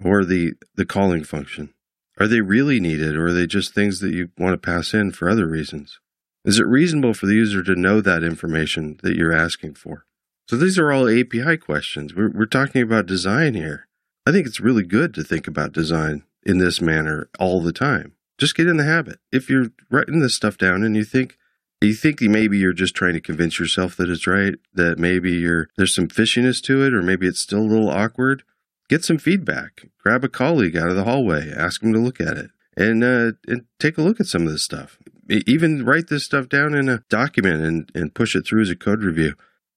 or 0.02 0.24
the, 0.24 0.54
the 0.76 0.86
calling 0.86 1.24
function? 1.24 1.74
Are 2.20 2.28
they 2.28 2.42
really 2.42 2.80
needed, 2.80 3.16
or 3.16 3.28
are 3.28 3.32
they 3.32 3.46
just 3.46 3.74
things 3.74 4.00
that 4.00 4.12
you 4.12 4.28
want 4.36 4.52
to 4.52 4.58
pass 4.58 4.92
in 4.92 5.10
for 5.12 5.30
other 5.30 5.46
reasons? 5.46 5.98
Is 6.44 6.58
it 6.58 6.66
reasonable 6.66 7.14
for 7.14 7.24
the 7.26 7.34
user 7.34 7.62
to 7.62 7.74
know 7.74 8.02
that 8.02 8.22
information 8.22 9.00
that 9.02 9.16
you're 9.16 9.34
asking 9.34 9.74
for? 9.74 10.04
So 10.48 10.56
these 10.56 10.78
are 10.78 10.92
all 10.92 11.08
API 11.08 11.56
questions. 11.56 12.14
We're, 12.14 12.30
we're 12.30 12.46
talking 12.46 12.82
about 12.82 13.06
design 13.06 13.54
here. 13.54 13.86
I 14.26 14.32
think 14.32 14.46
it's 14.46 14.60
really 14.60 14.84
good 14.84 15.14
to 15.14 15.24
think 15.24 15.48
about 15.48 15.72
design 15.72 16.24
in 16.44 16.58
this 16.58 16.80
manner 16.80 17.30
all 17.38 17.62
the 17.62 17.72
time. 17.72 18.12
Just 18.36 18.54
get 18.54 18.66
in 18.66 18.76
the 18.76 18.84
habit. 18.84 19.18
If 19.32 19.48
you're 19.48 19.68
writing 19.90 20.20
this 20.20 20.34
stuff 20.34 20.58
down 20.58 20.82
and 20.82 20.96
you 20.96 21.04
think, 21.04 21.38
you 21.80 21.94
think 21.94 22.20
maybe 22.20 22.58
you're 22.58 22.74
just 22.74 22.94
trying 22.94 23.14
to 23.14 23.20
convince 23.20 23.58
yourself 23.58 23.96
that 23.96 24.10
it's 24.10 24.26
right, 24.26 24.54
that 24.74 24.98
maybe 24.98 25.32
you're 25.32 25.68
there's 25.76 25.94
some 25.94 26.08
fishiness 26.08 26.62
to 26.64 26.82
it, 26.82 26.92
or 26.92 27.02
maybe 27.02 27.26
it's 27.26 27.40
still 27.40 27.60
a 27.60 27.70
little 27.70 27.88
awkward, 27.88 28.42
get 28.90 29.04
some 29.04 29.18
feedback. 29.18 29.86
Grab 30.02 30.24
a 30.24 30.28
colleague 30.28 30.76
out 30.76 30.90
of 30.90 30.96
the 30.96 31.04
hallway, 31.04 31.50
ask 31.56 31.80
them 31.80 31.92
to 31.92 31.98
look 31.98 32.20
at 32.20 32.36
it, 32.36 32.50
and 32.76 33.02
uh, 33.04 33.32
and 33.46 33.64
take 33.78 33.96
a 33.96 34.02
look 34.02 34.20
at 34.20 34.26
some 34.26 34.46
of 34.46 34.52
this 34.52 34.64
stuff. 34.64 34.98
Even 35.28 35.84
write 35.84 36.08
this 36.08 36.24
stuff 36.24 36.48
down 36.48 36.74
in 36.74 36.88
a 36.88 37.04
document 37.08 37.62
and, 37.62 37.92
and 37.94 38.14
push 38.14 38.34
it 38.34 38.44
through 38.44 38.62
as 38.62 38.70
a 38.70 38.74
code 38.74 39.04
review 39.04 39.34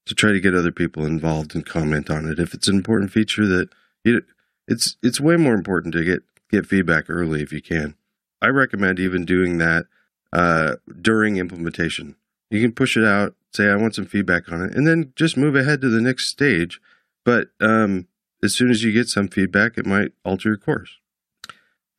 to 0.08 0.16
try 0.16 0.32
to 0.32 0.40
get 0.40 0.56
other 0.56 0.72
people 0.72 1.06
involved 1.06 1.54
and 1.54 1.64
comment 1.64 2.10
on 2.10 2.28
it. 2.28 2.40
If 2.40 2.56
it's 2.56 2.68
an 2.68 2.76
important 2.76 3.12
feature 3.12 3.46
that 3.46 3.70
you, 4.04 4.24
it's 4.68 4.98
it's 5.04 5.22
way 5.22 5.38
more 5.38 5.54
important 5.54 5.94
to 5.94 6.04
get 6.04 6.24
get 6.52 6.66
feedback 6.66 7.06
early 7.08 7.44
if 7.44 7.54
you 7.54 7.62
can. 7.62 7.96
I 8.42 8.48
recommend 8.48 9.00
even 9.00 9.26
doing 9.26 9.60
that 9.60 9.86
uh, 10.34 10.78
during 11.00 11.38
implementation. 11.38 12.16
You 12.50 12.62
can 12.62 12.74
push 12.74 12.98
it 12.98 13.06
out, 13.06 13.36
say 13.54 13.70
I 13.70 13.76
want 13.76 13.96
some 13.96 14.06
feedback 14.06 14.52
on 14.52 14.64
it, 14.64 14.76
and 14.76 14.88
then 14.88 15.14
just 15.16 15.38
move 15.38 15.56
ahead 15.56 15.82
to 15.82 15.90
the 15.90 16.02
next 16.02 16.28
stage. 16.30 16.82
But 17.24 17.50
um, 17.62 18.08
as 18.44 18.54
soon 18.54 18.70
as 18.70 18.84
you 18.84 18.92
get 18.92 19.08
some 19.08 19.30
feedback, 19.30 19.78
it 19.78 19.86
might 19.86 20.12
alter 20.26 20.50
your 20.50 20.58
course. 20.58 20.98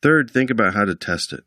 Third, 0.03 0.31
think 0.31 0.51
about 0.51 0.75
how 0.75 0.85
to 0.85 0.95
test 0.95 1.33
it. 1.33 1.45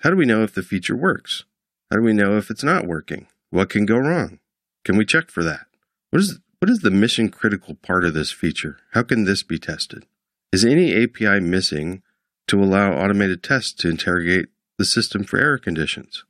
How 0.00 0.10
do 0.10 0.16
we 0.16 0.24
know 0.24 0.42
if 0.42 0.54
the 0.54 0.62
feature 0.62 0.96
works? 0.96 1.44
How 1.90 1.98
do 1.98 2.02
we 2.02 2.14
know 2.14 2.36
if 2.38 2.50
it's 2.50 2.64
not 2.64 2.86
working? 2.86 3.26
What 3.50 3.68
can 3.68 3.84
go 3.84 3.98
wrong? 3.98 4.38
Can 4.84 4.96
we 4.96 5.04
check 5.04 5.30
for 5.30 5.42
that? 5.44 5.66
What 6.10 6.20
is 6.20 6.40
what 6.60 6.70
is 6.70 6.80
the 6.80 6.90
mission 6.90 7.28
critical 7.28 7.74
part 7.76 8.04
of 8.04 8.14
this 8.14 8.32
feature? 8.32 8.78
How 8.92 9.02
can 9.02 9.24
this 9.24 9.42
be 9.42 9.58
tested? 9.58 10.06
Is 10.50 10.64
any 10.64 10.92
API 11.04 11.38
missing 11.40 12.02
to 12.48 12.62
allow 12.62 12.94
automated 12.94 13.42
tests 13.42 13.72
to 13.74 13.88
interrogate 13.88 14.46
the 14.76 14.84
system 14.84 15.22
for 15.22 15.38
error 15.38 15.58
conditions? 15.58 16.24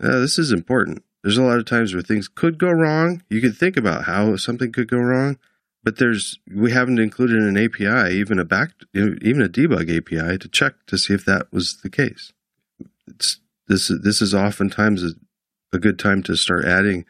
Uh, 0.00 0.20
this 0.20 0.38
is 0.38 0.52
important. 0.52 1.02
There's 1.22 1.36
a 1.36 1.42
lot 1.42 1.58
of 1.58 1.64
times 1.64 1.92
where 1.92 2.02
things 2.02 2.28
could 2.28 2.58
go 2.58 2.70
wrong. 2.70 3.22
You 3.28 3.40
can 3.40 3.52
think 3.52 3.76
about 3.76 4.04
how 4.04 4.36
something 4.36 4.72
could 4.72 4.88
go 4.88 4.98
wrong, 4.98 5.38
but 5.84 5.98
there's 5.98 6.38
we 6.52 6.72
haven't 6.72 6.98
included 6.98 7.42
an 7.42 7.58
API, 7.58 8.14
even 8.14 8.38
a 8.38 8.44
back, 8.44 8.70
even 8.94 9.42
a 9.42 9.48
debug 9.48 9.94
API, 9.94 10.38
to 10.38 10.48
check 10.48 10.74
to 10.86 10.98
see 10.98 11.14
if 11.14 11.24
that 11.26 11.52
was 11.52 11.80
the 11.82 11.90
case. 11.90 12.32
It's, 13.06 13.40
this 13.68 13.92
this 14.02 14.20
is 14.20 14.34
oftentimes 14.34 15.04
a, 15.04 15.10
a 15.72 15.78
good 15.78 15.98
time 15.98 16.22
to 16.24 16.36
start 16.36 16.64
adding 16.64 17.04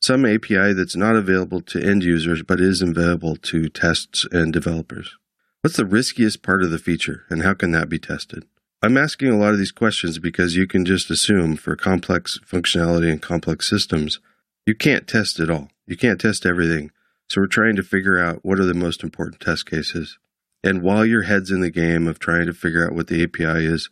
some 0.00 0.26
API 0.26 0.72
that's 0.72 0.96
not 0.96 1.16
available 1.16 1.60
to 1.62 1.82
end 1.82 2.02
users 2.02 2.42
but 2.42 2.60
is 2.60 2.82
available 2.82 3.36
to 3.36 3.68
tests 3.68 4.26
and 4.32 4.52
developers. 4.52 5.16
What's 5.60 5.76
the 5.76 5.86
riskiest 5.86 6.42
part 6.42 6.62
of 6.62 6.70
the 6.70 6.78
feature 6.78 7.24
and 7.30 7.42
how 7.42 7.54
can 7.54 7.70
that 7.72 7.88
be 7.88 7.98
tested? 7.98 8.44
I'm 8.82 8.98
asking 8.98 9.30
a 9.30 9.38
lot 9.38 9.52
of 9.52 9.58
these 9.58 9.72
questions 9.72 10.18
because 10.18 10.56
you 10.56 10.66
can 10.66 10.84
just 10.84 11.10
assume 11.10 11.56
for 11.56 11.74
complex 11.74 12.38
functionality 12.46 13.10
and 13.10 13.22
complex 13.22 13.68
systems, 13.68 14.20
you 14.66 14.74
can't 14.74 15.08
test 15.08 15.40
it 15.40 15.48
all. 15.48 15.68
You 15.86 15.96
can't 15.96 16.20
test 16.20 16.44
everything. 16.44 16.90
So 17.28 17.40
we're 17.40 17.46
trying 17.46 17.76
to 17.76 17.82
figure 17.82 18.18
out 18.18 18.44
what 18.44 18.58
are 18.58 18.66
the 18.66 18.74
most 18.74 19.02
important 19.02 19.40
test 19.40 19.68
cases. 19.68 20.18
And 20.62 20.82
while 20.82 21.04
your 21.04 21.22
head's 21.22 21.50
in 21.50 21.60
the 21.60 21.70
game 21.70 22.06
of 22.06 22.18
trying 22.18 22.46
to 22.46 22.54
figure 22.54 22.86
out 22.86 22.94
what 22.94 23.08
the 23.08 23.22
API 23.22 23.66
is, 23.66 23.90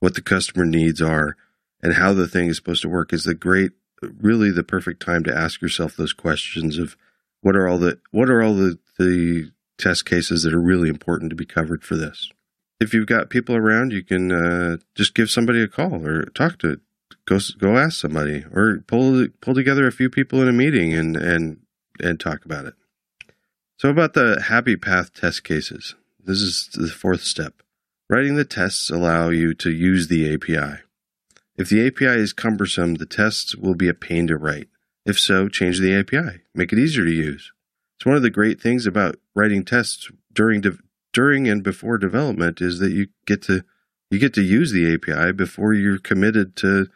what 0.00 0.14
the 0.14 0.22
customer 0.22 0.64
needs 0.64 1.00
are, 1.00 1.36
and 1.82 1.94
how 1.94 2.12
the 2.12 2.28
thing 2.28 2.48
is 2.48 2.56
supposed 2.56 2.82
to 2.82 2.88
work 2.88 3.12
is 3.12 3.24
the 3.24 3.34
great 3.34 3.72
really 4.20 4.50
the 4.50 4.62
perfect 4.62 5.02
time 5.02 5.24
to 5.24 5.36
ask 5.36 5.60
yourself 5.60 5.96
those 5.96 6.12
questions 6.12 6.78
of 6.78 6.96
what 7.42 7.56
are 7.56 7.68
all 7.68 7.78
the 7.78 7.98
what 8.10 8.30
are 8.30 8.42
all 8.42 8.54
the, 8.54 8.78
the 8.98 9.50
test 9.78 10.04
cases 10.04 10.42
that 10.42 10.54
are 10.54 10.60
really 10.60 10.88
important 10.88 11.30
to 11.30 11.36
be 11.36 11.46
covered 11.46 11.84
for 11.84 11.96
this. 11.96 12.30
If 12.80 12.94
you've 12.94 13.06
got 13.06 13.30
people 13.30 13.56
around, 13.56 13.92
you 13.92 14.02
can 14.02 14.32
uh, 14.32 14.76
just 14.94 15.14
give 15.14 15.30
somebody 15.30 15.62
a 15.62 15.68
call 15.68 16.06
or 16.06 16.24
talk 16.26 16.58
to 16.60 16.80
go 17.26 17.38
go 17.58 17.76
ask 17.76 18.00
somebody 18.00 18.44
or 18.52 18.82
pull 18.86 19.26
pull 19.40 19.54
together 19.54 19.86
a 19.86 19.92
few 19.92 20.10
people 20.10 20.40
in 20.42 20.48
a 20.48 20.52
meeting 20.52 20.94
and 20.94 21.16
and 21.16 21.58
and 22.00 22.18
talk 22.18 22.44
about 22.44 22.66
it. 22.66 22.74
So 23.78 23.88
about 23.88 24.14
the 24.14 24.44
happy 24.48 24.76
path 24.76 25.14
test 25.14 25.44
cases. 25.44 25.94
This 26.22 26.40
is 26.40 26.68
the 26.74 26.88
fourth 26.88 27.22
step. 27.22 27.62
Writing 28.08 28.34
the 28.34 28.44
tests 28.44 28.90
allow 28.90 29.30
you 29.30 29.54
to 29.54 29.70
use 29.70 30.08
the 30.08 30.34
API. 30.34 30.82
If 31.56 31.68
the 31.68 31.86
API 31.86 32.20
is 32.20 32.32
cumbersome, 32.32 32.94
the 32.94 33.06
tests 33.06 33.54
will 33.54 33.74
be 33.74 33.88
a 33.88 33.94
pain 33.94 34.26
to 34.26 34.36
write. 34.36 34.68
If 35.06 35.18
so, 35.18 35.48
change 35.48 35.78
the 35.78 35.94
API. 35.94 36.40
Make 36.54 36.72
it 36.72 36.78
easier 36.78 37.04
to 37.04 37.10
use. 37.10 37.52
It's 37.96 38.06
one 38.06 38.16
of 38.16 38.22
the 38.22 38.30
great 38.30 38.60
things 38.60 38.86
about 38.86 39.16
writing 39.34 39.64
tests 39.64 40.10
during 40.32 40.60
de- 40.60 40.78
during 41.12 41.48
and 41.48 41.62
before 41.62 41.98
development 41.98 42.60
is 42.60 42.78
that 42.78 42.92
you 42.92 43.08
get 43.26 43.42
to 43.42 43.62
you 44.10 44.18
get 44.18 44.34
to 44.34 44.42
use 44.42 44.72
the 44.72 44.94
API 44.94 45.32
before 45.32 45.72
you're 45.74 45.98
committed 45.98 46.56
to 46.56 46.88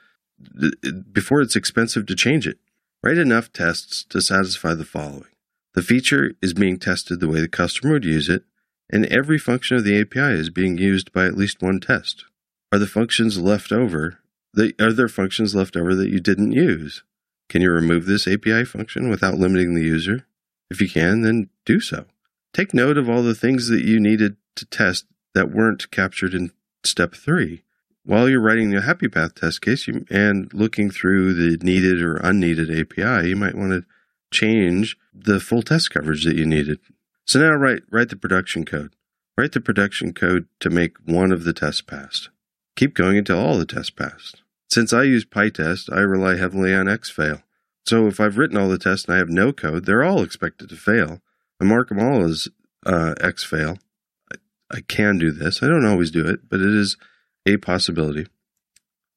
before 1.12 1.40
it's 1.40 1.56
expensive 1.56 2.06
to 2.06 2.14
change 2.14 2.46
it. 2.46 2.58
Write 3.04 3.18
enough 3.18 3.52
tests 3.52 4.02
to 4.04 4.22
satisfy 4.22 4.72
the 4.72 4.86
following. 4.86 5.26
The 5.74 5.82
feature 5.82 6.32
is 6.40 6.54
being 6.54 6.78
tested 6.78 7.20
the 7.20 7.28
way 7.28 7.42
the 7.42 7.48
customer 7.48 7.92
would 7.92 8.04
use 8.06 8.30
it, 8.30 8.44
and 8.88 9.04
every 9.06 9.38
function 9.38 9.76
of 9.76 9.84
the 9.84 10.00
API 10.00 10.32
is 10.40 10.48
being 10.48 10.78
used 10.78 11.12
by 11.12 11.26
at 11.26 11.36
least 11.36 11.60
one 11.60 11.80
test. 11.80 12.24
Are 12.72 12.78
the 12.78 12.86
functions 12.86 13.38
left 13.38 13.72
over 13.72 14.20
the, 14.54 14.72
are 14.80 14.92
there 14.92 15.08
functions 15.08 15.54
left 15.54 15.76
over 15.76 15.94
that 15.94 16.08
you 16.08 16.18
didn't 16.18 16.52
use? 16.52 17.02
Can 17.50 17.60
you 17.60 17.70
remove 17.70 18.06
this 18.06 18.26
API 18.26 18.64
function 18.64 19.10
without 19.10 19.34
limiting 19.34 19.74
the 19.74 19.82
user? 19.82 20.26
If 20.70 20.80
you 20.80 20.88
can, 20.88 21.20
then 21.20 21.50
do 21.66 21.80
so. 21.80 22.06
Take 22.54 22.72
note 22.72 22.96
of 22.96 23.10
all 23.10 23.22
the 23.22 23.34
things 23.34 23.68
that 23.68 23.84
you 23.84 24.00
needed 24.00 24.36
to 24.56 24.64
test 24.64 25.04
that 25.34 25.52
weren't 25.52 25.90
captured 25.90 26.32
in 26.32 26.52
step 26.84 27.14
three. 27.14 27.64
While 28.04 28.28
you're 28.28 28.40
writing 28.40 28.70
the 28.70 28.82
Happy 28.82 29.08
Path 29.08 29.34
test 29.34 29.62
case 29.62 29.88
you, 29.88 30.04
and 30.10 30.52
looking 30.52 30.90
through 30.90 31.34
the 31.34 31.64
needed 31.64 32.02
or 32.02 32.16
unneeded 32.16 32.70
API, 32.70 33.28
you 33.28 33.36
might 33.36 33.54
want 33.54 33.72
to 33.72 33.84
change 34.30 34.98
the 35.14 35.40
full 35.40 35.62
test 35.62 35.90
coverage 35.90 36.24
that 36.24 36.36
you 36.36 36.44
needed. 36.44 36.80
So 37.24 37.40
now 37.40 37.54
write, 37.54 37.82
write 37.90 38.10
the 38.10 38.16
production 38.16 38.66
code. 38.66 38.94
Write 39.38 39.52
the 39.52 39.60
production 39.60 40.12
code 40.12 40.46
to 40.60 40.68
make 40.68 40.96
one 41.06 41.32
of 41.32 41.44
the 41.44 41.54
tests 41.54 41.80
passed. 41.80 42.28
Keep 42.76 42.94
going 42.94 43.16
until 43.16 43.38
all 43.38 43.56
the 43.56 43.64
tests 43.64 43.90
passed. 43.90 44.42
Since 44.68 44.92
I 44.92 45.04
use 45.04 45.24
PyTest, 45.24 45.90
I 45.92 46.00
rely 46.00 46.36
heavily 46.36 46.74
on 46.74 46.86
Xfail. 46.86 47.42
So 47.86 48.06
if 48.06 48.20
I've 48.20 48.36
written 48.36 48.56
all 48.56 48.68
the 48.68 48.78
tests 48.78 49.06
and 49.06 49.14
I 49.14 49.18
have 49.18 49.28
no 49.28 49.52
code, 49.52 49.86
they're 49.86 50.04
all 50.04 50.22
expected 50.22 50.68
to 50.68 50.76
fail. 50.76 51.20
I 51.60 51.64
mark 51.64 51.88
them 51.88 52.00
all 52.00 52.22
as 52.22 52.48
uh, 52.84 53.14
Xfail. 53.18 53.78
I, 54.32 54.36
I 54.70 54.80
can 54.82 55.18
do 55.18 55.30
this. 55.30 55.62
I 55.62 55.68
don't 55.68 55.86
always 55.86 56.10
do 56.10 56.26
it, 56.26 56.48
but 56.48 56.60
it 56.60 56.74
is 56.74 56.96
a 57.46 57.56
possibility. 57.56 58.26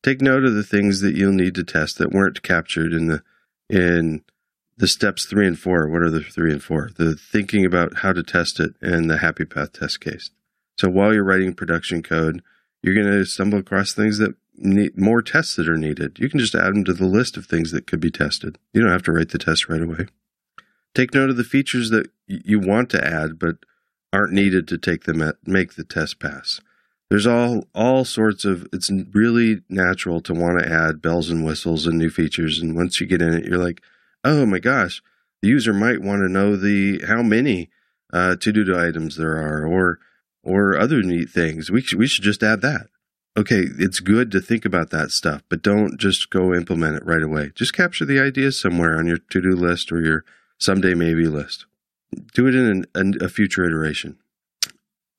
Take 0.04 0.22
note 0.22 0.46
of 0.46 0.54
the 0.54 0.64
things 0.64 1.02
that 1.02 1.16
you'll 1.16 1.34
need 1.34 1.56
to 1.56 1.64
test 1.64 1.98
that 1.98 2.12
weren't 2.12 2.44
captured 2.44 2.94
in 2.94 3.08
the 3.08 3.24
in 3.70 4.24
the 4.78 4.88
steps 4.88 5.26
three 5.26 5.48
and 5.48 5.58
four. 5.58 5.88
What 5.88 6.04
are 6.04 6.10
the 6.10 6.22
three 6.22 6.52
and 6.52 6.64
four? 6.64 6.92
The 6.96 7.16
thinking 7.16 7.66
about 7.66 7.98
how 8.00 8.14
to 8.14 8.24
test 8.24 8.60
it 8.60 8.76
and 8.82 9.10
the 9.10 9.18
happy 9.18 9.44
path 9.44 9.74
test 9.74 10.00
case. 10.00 10.30
So 10.78 10.90
while 10.90 11.14
you're 11.14 11.24
writing 11.24 11.54
production 11.54 12.04
code, 12.04 12.44
you're 12.84 12.94
going 12.94 13.08
to 13.08 13.26
stumble 13.26 13.60
across 13.60 13.94
things 13.94 14.20
that 14.20 14.36
need 14.56 14.98
more 14.98 15.22
tests 15.22 15.56
that 15.56 15.68
are 15.68 15.78
needed. 15.78 16.20
You 16.20 16.30
can 16.30 16.40
just 16.40 16.56
add 16.56 16.68
them 16.74 16.84
to 16.86 16.94
the 16.94 17.06
list 17.06 17.38
of 17.38 17.46
things 17.46 17.72
that 17.72 17.88
could 17.88 18.00
be 18.00 18.12
tested. 18.12 18.58
You 18.74 18.82
don't 18.82 18.92
have 18.92 19.04
to 19.04 19.12
write 19.12 19.30
the 19.30 19.40
test 19.40 19.68
right 19.68 19.82
away. 19.82 20.08
Take 20.94 21.14
note 21.14 21.30
of 21.30 21.38
the 21.38 21.44
features 21.44 21.90
that 21.90 22.10
you 22.28 22.60
want 22.60 22.90
to 22.92 23.06
add 23.06 23.40
but 23.40 23.58
aren't 24.14 24.34
needed 24.34 24.68
to 24.68 24.78
take 24.78 25.04
them 25.04 25.22
at, 25.22 25.36
make 25.46 25.74
the 25.74 25.84
test 25.84 26.20
pass. 26.20 26.62
There's 27.10 27.28
all 27.28 27.66
all 27.74 28.04
sorts 28.06 28.44
of 28.46 28.68
it's 28.74 28.90
really 29.14 29.62
natural 29.70 30.22
to 30.22 30.34
want 30.34 30.60
to 30.60 30.70
add 30.70 31.02
bells 31.02 31.30
and 31.30 31.46
whistles 31.46 31.88
and 31.88 31.98
new 31.98 32.10
features 32.10 32.60
and 32.60 32.76
once 32.76 33.00
you 33.00 33.08
get 33.08 33.22
in 33.22 33.34
it 33.34 33.46
you're 33.46 33.58
like, 33.58 33.82
"Oh 34.24 34.46
my 34.46 34.60
gosh, 34.60 35.02
the 35.42 35.50
user 35.50 35.74
might 35.74 36.02
want 36.02 36.22
to 36.22 36.30
know 36.30 36.56
the 36.56 37.02
how 37.08 37.22
many 37.22 37.70
uh, 38.14 38.36
to-do 38.36 38.78
items 38.78 39.16
there 39.16 39.38
are 39.38 39.66
or 39.66 40.00
or 40.44 40.78
other 40.78 41.02
neat 41.02 41.30
things. 41.30 41.70
We 41.70 41.82
should, 41.82 42.00
we 42.00 42.08
should 42.08 42.24
just 42.24 42.44
add 42.44 42.62
that 42.62 42.88
okay, 43.38 43.66
it's 43.78 44.00
good 44.00 44.32
to 44.32 44.42
think 44.42 44.66
about 44.66 44.90
that 44.90 45.12
stuff, 45.12 45.44
but 45.48 45.62
don't 45.62 46.00
just 46.00 46.30
go 46.32 46.54
implement 46.54 46.96
it 46.96 47.06
right 47.06 47.22
away. 47.22 47.52
Just 47.54 47.74
capture 47.74 48.04
the 48.04 48.20
ideas 48.20 48.60
somewhere 48.60 48.98
on 48.98 49.06
your 49.06 49.20
to 49.30 49.42
do 49.42 49.52
list 49.52 49.92
or 49.92 50.02
your 50.02 50.26
someday 50.58 50.96
maybe 50.96 51.28
list. 51.28 51.66
Do 52.34 52.48
it 52.48 52.56
in 52.56 52.86
an, 52.96 53.14
a 53.22 53.30
future 53.30 53.64
iteration. 53.64 54.18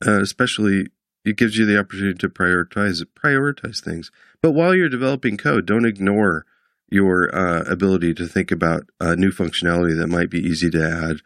Uh, 0.04 0.20
especially, 0.20 0.88
it 1.28 1.36
gives 1.36 1.56
you 1.56 1.66
the 1.66 1.78
opportunity 1.78 2.18
to 2.18 2.28
prioritize 2.28 3.04
prioritize 3.14 3.82
things. 3.82 4.10
But 4.42 4.52
while 4.52 4.74
you're 4.74 4.88
developing 4.88 5.36
code, 5.36 5.66
don't 5.66 5.86
ignore 5.86 6.46
your 6.90 7.34
uh, 7.34 7.62
ability 7.62 8.14
to 8.14 8.26
think 8.26 8.50
about 8.50 8.84
uh, 9.00 9.14
new 9.14 9.30
functionality 9.30 9.98
that 9.98 10.08
might 10.08 10.30
be 10.30 10.40
easy 10.40 10.70
to 10.70 10.82
add, 10.82 11.18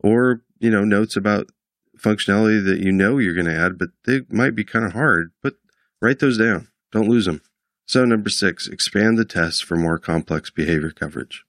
or 0.00 0.42
you 0.58 0.70
know 0.70 0.84
notes 0.84 1.16
about 1.16 1.50
functionality 1.98 2.64
that 2.64 2.80
you 2.80 2.92
know 2.92 3.18
you're 3.18 3.34
going 3.34 3.46
to 3.46 3.56
add, 3.56 3.78
but 3.78 3.90
they 4.04 4.20
might 4.28 4.54
be 4.54 4.64
kind 4.64 4.84
of 4.84 4.92
hard. 4.92 5.32
But 5.42 5.54
Write 6.00 6.18
those 6.18 6.38
down. 6.38 6.68
Don't 6.92 7.08
lose 7.08 7.26
them. 7.26 7.42
So, 7.86 8.04
number 8.04 8.28
six, 8.28 8.66
expand 8.66 9.16
the 9.16 9.24
tests 9.24 9.60
for 9.60 9.76
more 9.76 9.98
complex 9.98 10.50
behavior 10.50 10.90
coverage. 10.90 11.44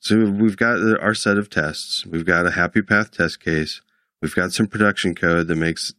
So, 0.00 0.26
we've 0.30 0.56
got 0.56 0.80
our 1.00 1.14
set 1.14 1.38
of 1.38 1.50
tests. 1.50 2.06
We've 2.06 2.24
got 2.24 2.46
a 2.46 2.52
happy 2.52 2.82
path 2.82 3.10
test 3.10 3.40
case. 3.40 3.80
We've 4.22 4.34
got 4.34 4.52
some 4.52 4.66
production 4.66 5.14
code 5.14 5.48
that 5.48 5.56
makes 5.56 5.94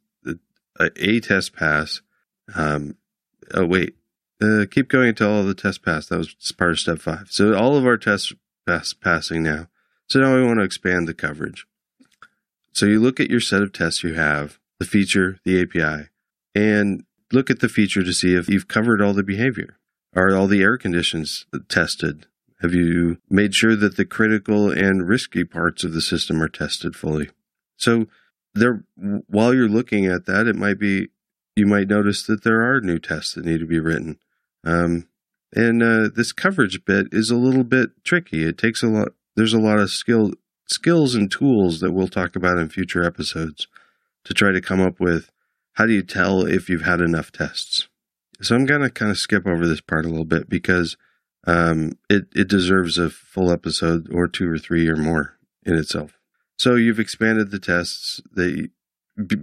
a, 0.97 1.19
test 1.19 1.55
pass. 1.55 2.01
Um, 2.55 2.95
oh, 3.53 3.65
wait. 3.65 3.95
uh, 4.41 4.65
keep 4.69 4.89
going 4.89 5.09
until 5.09 5.31
all 5.31 5.43
the 5.43 5.53
tests 5.53 5.77
pass. 5.77 6.07
That 6.07 6.17
was 6.17 6.35
part 6.57 6.71
of 6.71 6.79
step 6.79 6.99
five. 6.99 7.27
So 7.29 7.55
all 7.55 7.77
of 7.77 7.85
our 7.85 7.97
tests 7.97 8.33
pass 8.65 8.93
passing 8.93 9.43
now. 9.43 9.67
So 10.07 10.19
now 10.19 10.35
we 10.35 10.43
want 10.43 10.59
to 10.59 10.65
expand 10.65 11.07
the 11.07 11.13
coverage. 11.13 11.65
So 12.73 12.85
you 12.85 12.99
look 12.99 13.19
at 13.19 13.29
your 13.29 13.39
set 13.39 13.61
of 13.61 13.73
tests 13.73 14.03
you 14.03 14.13
have, 14.13 14.59
the 14.79 14.85
feature, 14.85 15.39
the 15.45 15.61
API, 15.61 16.09
and 16.55 17.03
look 17.31 17.49
at 17.49 17.59
the 17.59 17.69
feature 17.69 18.03
to 18.03 18.13
see 18.13 18.35
if 18.35 18.49
you've 18.49 18.67
covered 18.67 19.01
all 19.01 19.13
the 19.13 19.23
behavior. 19.23 19.77
Are 20.15 20.35
all 20.35 20.47
the 20.47 20.61
error 20.61 20.77
conditions 20.77 21.45
tested? 21.69 22.27
Have 22.61 22.73
you 22.73 23.17
made 23.29 23.55
sure 23.55 23.75
that 23.75 23.97
the 23.97 24.05
critical 24.05 24.69
and 24.69 25.07
risky 25.07 25.43
parts 25.43 25.83
of 25.83 25.93
the 25.93 26.01
system 26.01 26.41
are 26.41 26.49
tested 26.49 26.95
fully? 26.95 27.29
So 27.77 28.07
there, 28.53 28.83
while 28.95 29.53
you're 29.53 29.69
looking 29.69 30.05
at 30.05 30.25
that, 30.25 30.47
it 30.47 30.55
might 30.55 30.79
be, 30.79 31.07
you 31.55 31.65
might 31.65 31.87
notice 31.87 32.23
that 32.23 32.43
there 32.43 32.61
are 32.61 32.81
new 32.81 32.99
tests 32.99 33.33
that 33.33 33.45
need 33.45 33.59
to 33.59 33.65
be 33.65 33.79
written. 33.79 34.17
Um, 34.63 35.07
and 35.53 35.83
uh, 35.83 36.09
this 36.15 36.31
coverage 36.31 36.85
bit 36.85 37.07
is 37.11 37.29
a 37.29 37.35
little 37.35 37.63
bit 37.63 37.89
tricky. 38.03 38.45
It 38.45 38.57
takes 38.57 38.83
a 38.83 38.87
lot. 38.87 39.09
There's 39.35 39.53
a 39.53 39.59
lot 39.59 39.79
of 39.79 39.89
skill, 39.89 40.31
skills 40.67 41.15
and 41.15 41.29
tools 41.29 41.79
that 41.79 41.91
we'll 41.91 42.07
talk 42.07 42.35
about 42.35 42.57
in 42.57 42.69
future 42.69 43.03
episodes 43.03 43.67
to 44.25 44.33
try 44.33 44.51
to 44.51 44.61
come 44.61 44.81
up 44.81 44.99
with 44.99 45.29
how 45.73 45.85
do 45.85 45.93
you 45.93 46.03
tell 46.03 46.45
if 46.45 46.69
you've 46.69 46.83
had 46.83 47.01
enough 47.01 47.31
tests. 47.31 47.87
So 48.41 48.55
I'm 48.55 48.65
gonna 48.65 48.89
kind 48.89 49.11
of 49.11 49.17
skip 49.17 49.45
over 49.45 49.67
this 49.67 49.81
part 49.81 50.05
a 50.05 50.09
little 50.09 50.25
bit 50.25 50.49
because 50.49 50.97
um, 51.45 51.93
it 52.09 52.25
it 52.35 52.47
deserves 52.47 52.97
a 52.97 53.09
full 53.09 53.51
episode 53.51 54.09
or 54.13 54.27
two 54.27 54.49
or 54.49 54.57
three 54.57 54.87
or 54.87 54.95
more 54.95 55.37
in 55.63 55.75
itself. 55.75 56.17
So 56.61 56.75
you've 56.75 56.99
expanded 56.99 57.49
the 57.49 57.57
tests 57.57 58.21
that 58.33 58.69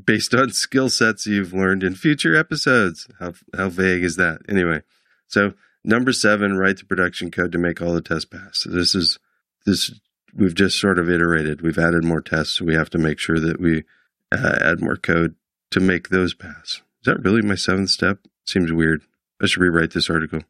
based 0.07 0.35
on 0.35 0.51
skill 0.53 0.89
sets 0.89 1.27
you've 1.27 1.53
learned 1.53 1.83
in 1.83 1.97
future 1.97 2.37
episodes. 2.37 3.09
How 3.19 3.33
how 3.57 3.71
vague 3.71 4.05
is 4.05 4.15
that? 4.15 4.43
Anyway, 4.49 4.83
so 5.27 5.55
number 5.83 6.13
seven, 6.13 6.57
write 6.57 6.79
the 6.79 6.85
production 6.85 7.33
code 7.33 7.51
to 7.51 7.59
make 7.59 7.83
all 7.83 7.93
the 7.93 8.01
tests 8.01 8.25
pass. 8.25 8.61
So 8.61 8.71
this 8.71 8.95
is 8.95 9.19
this 9.67 9.99
we've 10.33 10.55
just 10.55 10.81
sort 10.81 11.01
of 11.01 11.11
iterated. 11.11 11.61
We've 11.61 11.77
added 11.77 12.05
more 12.05 12.21
tests, 12.21 12.55
so 12.55 12.65
we 12.65 12.77
have 12.77 12.91
to 12.91 12.99
make 12.99 13.19
sure 13.19 13.41
that 13.41 13.61
we 13.61 13.83
uh, 14.31 14.59
add 14.61 14.81
more 14.81 14.97
code 14.97 15.35
to 15.73 15.81
make 15.81 16.11
those 16.11 16.35
pass. 16.35 16.83
Is 17.01 17.07
that 17.07 17.25
really 17.25 17.43
my 17.43 17.57
seventh 17.57 17.91
step? 17.91 18.21
Seems 18.45 18.71
weird. 18.71 19.03
I 19.43 19.47
should 19.47 19.63
rewrite 19.63 19.91
this 19.91 20.09
article. 20.09 20.43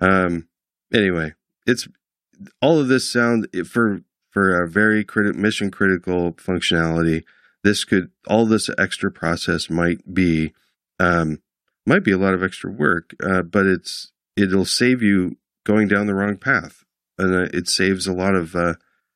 Um, 0.00 0.46
anyway, 0.94 1.34
it's 1.66 1.88
all 2.60 2.78
of 2.78 2.86
this 2.86 3.12
sound 3.12 3.48
for 3.68 4.04
for 4.32 4.60
a 4.60 4.68
very 4.68 5.04
mission 5.34 5.70
critical 5.70 6.32
functionality. 6.32 7.22
This 7.62 7.84
could 7.84 8.10
all 8.26 8.46
this 8.46 8.68
extra 8.78 9.10
process 9.10 9.70
might 9.70 10.12
be 10.12 10.52
um, 10.98 11.40
might 11.86 12.02
be 12.02 12.12
a 12.12 12.18
lot 12.18 12.34
of 12.34 12.42
extra 12.42 12.70
work, 12.70 13.14
uh, 13.22 13.42
but 13.42 13.66
it's 13.66 14.12
it'll 14.36 14.64
save 14.64 15.02
you 15.02 15.36
going 15.64 15.86
down 15.86 16.06
the 16.06 16.14
wrong 16.14 16.36
path, 16.36 16.84
and 17.18 17.34
uh, 17.34 17.48
it 17.52 17.68
saves 17.68 18.06
a 18.06 18.12
lot 18.12 18.34
of 18.34 18.56
uh, 18.56 18.74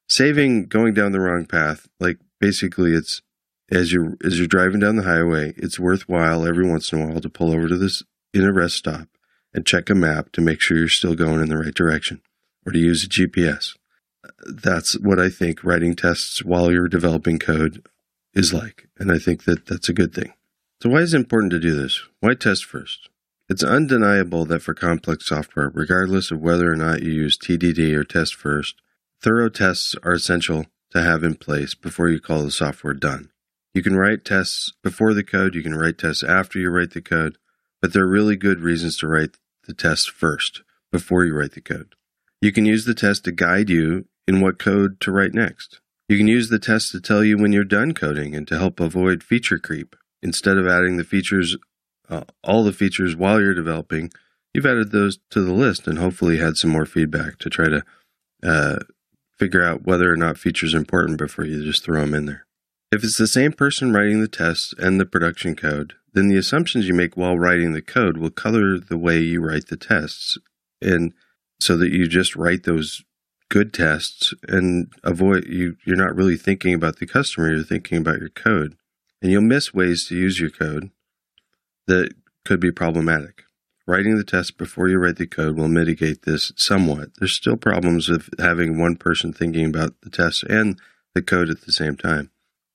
saving 0.09 0.67
going 0.67 0.95
down 0.95 1.13
the 1.13 1.21
wrong 1.21 1.47
path. 1.47 1.89
Like 1.99 2.19
basically, 2.39 2.93
it's 2.93 3.23
as 3.71 3.93
you're 3.93 4.17
as 4.25 4.39
you're 4.39 4.47
driving 4.47 4.81
down 4.81 4.97
the 4.97 5.03
highway, 5.03 5.55
it's 5.57 5.81
worthwhile 5.81 6.47
every 6.47 6.69
once 6.69 6.93
in 6.93 7.01
a 7.01 7.07
while 7.07 7.21
to 7.21 7.29
pull 7.29 7.53
over 7.53 7.69
to 7.69 7.77
this 7.77 8.03
in 8.33 8.45
a 8.45 8.53
rest 8.53 8.77
stop 8.77 9.09
and 9.55 9.67
check 9.67 9.89
a 9.89 9.95
map 9.95 10.31
to 10.33 10.41
make 10.41 10.61
sure 10.61 10.77
you're 10.77 10.89
still 10.89 11.15
going 11.15 11.41
in 11.41 11.49
the 11.49 11.57
right 11.57 11.75
direction 11.75 12.21
or 12.67 12.73
to 12.73 12.79
use 12.79 13.05
a 13.05 13.09
GPS. 13.09 13.75
That's 14.47 14.99
what 14.99 15.19
I 15.19 15.29
think 15.29 15.65
writing 15.65 15.95
tests 15.95 16.45
while 16.45 16.73
you're 16.73 16.89
developing 16.89 17.39
code 17.39 17.87
is 18.35 18.53
like. 18.53 18.89
And 18.99 19.11
I 19.11 19.19
think 19.19 19.45
that 19.45 19.67
that's 19.67 19.89
a 19.89 19.95
good 19.95 20.15
thing. 20.15 20.33
So, 20.83 20.91
why 20.91 20.99
is 20.99 21.15
it 21.15 21.19
important 21.19 21.53
to 21.53 21.59
do 21.59 21.75
this? 21.75 22.01
Why 22.21 22.35
test 22.35 22.65
first? 22.65 23.09
It's 23.49 23.63
undeniable 23.63 24.45
that 24.47 24.63
for 24.63 24.75
complex 24.75 25.27
software, 25.27 25.71
regardless 25.73 26.31
of 26.31 26.41
whether 26.41 26.71
or 26.71 26.77
not 26.77 27.03
you 27.03 27.13
use 27.13 27.39
TDD 27.39 27.95
or 27.95 28.05
test 28.05 28.35
first, 28.35 28.75
thorough 29.23 29.49
tests 29.49 29.95
are 30.03 30.15
essential 30.15 30.67
to 30.91 31.03
have 31.03 31.23
in 31.23 31.37
place 31.37 31.75
before 31.75 32.09
you 32.09 32.21
call 32.21 32.43
the 32.43 32.51
software 32.51 32.95
done. 32.95 33.31
You 33.73 33.83
can 33.83 33.97
write 33.97 34.25
tests 34.25 34.73
before 34.83 35.15
the 35.15 35.23
code, 35.23 35.55
you 35.55 35.63
can 35.63 35.75
write 35.75 35.99
tests 35.99 36.23
after 36.23 36.59
you 36.59 36.71
write 36.71 36.93
the 36.93 37.03
code, 37.03 37.39
but 37.81 37.93
there 37.93 38.03
are 38.03 38.09
really 38.09 38.37
good 38.37 38.61
reasons 38.61 38.97
to 38.99 39.07
write 39.07 39.37
the 39.67 39.75
test 39.75 40.11
first 40.11 40.63
before 40.91 41.25
you 41.25 41.35
write 41.35 41.53
the 41.53 41.61
code. 41.61 41.95
You 42.41 42.53
can 42.53 42.65
use 42.65 42.85
the 42.85 42.95
test 42.95 43.25
to 43.25 43.33
guide 43.33 43.71
you 43.71 44.07
in 44.27 44.41
what 44.41 44.59
code 44.59 45.01
to 45.01 45.11
write 45.11 45.35
next. 45.35 45.81
You 46.09 46.17
can 46.17 46.29
use 46.29 46.49
the 46.49 46.59
test 46.59 46.93
to 46.93 47.01
tell 47.01 47.25
you 47.25 47.37
when 47.37 47.53
you're 47.53 47.65
done 47.65 47.93
coding 47.93 48.35
and 48.35 48.47
to 48.49 48.59
help 48.59 48.79
avoid 48.79 49.23
feature 49.23 49.59
creep. 49.59 49.97
Instead 50.23 50.57
of 50.57 50.67
adding 50.67 50.97
the 50.97 51.05
features, 51.05 51.57
uh, 52.09 52.23
all 52.45 52.65
the 52.65 52.73
features 52.73 53.17
while 53.17 53.41
you're 53.41 53.55
developing, 53.55 54.11
you've 54.55 54.67
added 54.67 54.93
those 54.93 55.19
to 55.31 55.43
the 55.43 55.53
list 55.53 55.87
and 55.87 55.99
hopefully 55.99 56.39
had 56.39 56.57
some 56.57 56.71
more 56.71 56.87
feedback 56.87 57.39
to 57.39 57.51
try 57.51 57.69
to 57.69 57.85
uh, 58.43 58.77
figure 59.39 59.65
out 59.65 59.85
whether 59.85 60.11
or 60.11 60.17
not 60.17 60.39
features 60.39 60.75
are 60.75 60.79
important 60.79 61.19
before 61.19 61.45
you 61.45 61.63
just 61.65 61.85
throw 61.85 62.01
them 62.01 62.15
in 62.15 62.27
there. 62.27 62.47
If 62.93 63.03
it's 63.03 63.19
the 63.19 63.27
same 63.27 63.53
person 63.53 63.93
writing 63.93 64.21
the 64.21 64.29
tests 64.29 64.73
and 64.79 65.01
the 65.01 65.07
production 65.07 65.57
code, 65.57 65.95
then 66.13 66.29
the 66.29 66.39
assumptions 66.39 66.87
you 66.87 66.95
make 66.95 67.17
while 67.17 67.37
writing 67.37 67.73
the 67.73 67.83
code 67.83 68.17
will 68.17 68.31
color 68.31 68.79
the 68.79 68.97
way 68.97 69.19
you 69.19 69.45
write 69.45 69.67
the 69.67 69.77
tests. 69.77 70.39
And 70.81 71.13
so 71.61 71.77
that 71.77 71.91
you 71.91 72.07
just 72.07 72.37
write 72.37 72.63
those 72.63 73.05
good 73.49 73.73
tests 73.73 74.35
and 74.49 74.93
avoid 75.05 75.47
you 75.47 75.77
you're 75.85 75.97
not 75.97 76.15
really 76.15 76.37
thinking 76.37 76.75
about 76.75 76.99
the 76.99 77.07
customer, 77.07 77.53
you're 77.53 77.65
thinking 77.65 77.99
about 77.99 78.19
your 78.19 78.29
code. 78.29 78.77
And 79.23 79.33
you'll 79.33 79.43
miss 79.43 79.73
ways 79.73 80.07
to 80.09 80.17
use 80.17 80.39
your 80.39 80.51
code 80.51 80.91
that 81.87 82.15
could 82.45 82.61
be 82.61 82.71
problematic. 82.71 83.45
Writing 83.87 84.17
the 84.17 84.25
test 84.25 84.59
before 84.59 84.89
you 84.89 84.99
write 84.99 85.17
the 85.17 85.27
code 85.27 85.57
will 85.57 85.69
mitigate 85.69 86.23
this 86.23 86.53
somewhat. 86.57 87.11
There's 87.19 87.33
still 87.33 87.57
problems 87.57 88.09
of 88.09 88.29
having 88.39 88.79
one 88.79 88.97
person 88.97 89.33
thinking 89.33 89.67
about 89.67 89.95
the 90.03 90.11
test 90.11 90.43
and 90.45 90.79
the 91.15 91.23
code 91.23 91.51
at 91.51 91.63
the 91.63 91.73
same 91.73 91.97
time. 91.97 92.31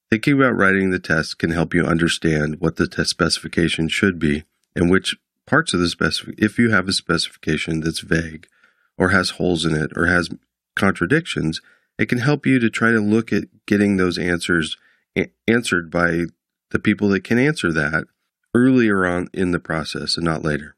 Thinking 0.10 0.34
about 0.34 0.58
writing 0.58 0.90
the 0.90 1.00
test 1.00 1.38
can 1.38 1.52
help 1.52 1.74
you 1.74 1.86
understand 1.86 2.60
what 2.60 2.78
the 2.78 2.88
test 2.88 3.10
specification 3.10 3.88
should 3.88 4.20
be 4.20 4.46
and 4.76 4.90
which 4.90 5.16
parts 5.46 5.74
of 5.74 5.80
the 5.80 5.90
specific 5.90 6.36
if 6.38 6.58
you 6.58 6.70
have 6.72 6.88
a 6.88 6.94
specification 6.94 7.82
that's 7.82 8.00
vague 8.00 8.48
or 8.98 9.10
has 9.10 9.32
holes 9.32 9.66
in 9.66 9.76
it 9.76 9.92
or 9.96 10.06
has 10.06 10.30
contradictions, 10.76 11.62
it 11.98 12.10
can 12.10 12.20
help 12.20 12.46
you 12.46 12.60
to 12.60 12.70
try 12.70 12.92
to 12.92 13.00
look 13.00 13.32
at 13.32 13.46
getting 13.66 13.98
those 13.98 14.18
answers 14.18 14.78
answered 15.48 15.92
by 15.92 16.26
the 16.72 16.80
people 16.80 17.10
that 17.10 17.24
can 17.24 17.38
answer 17.38 17.72
that 17.74 18.06
earlier 18.56 19.06
on 19.06 19.28
in 19.34 19.52
the 19.52 19.60
process 19.60 20.18
and 20.18 20.26
not 20.26 20.44
later. 20.44 20.76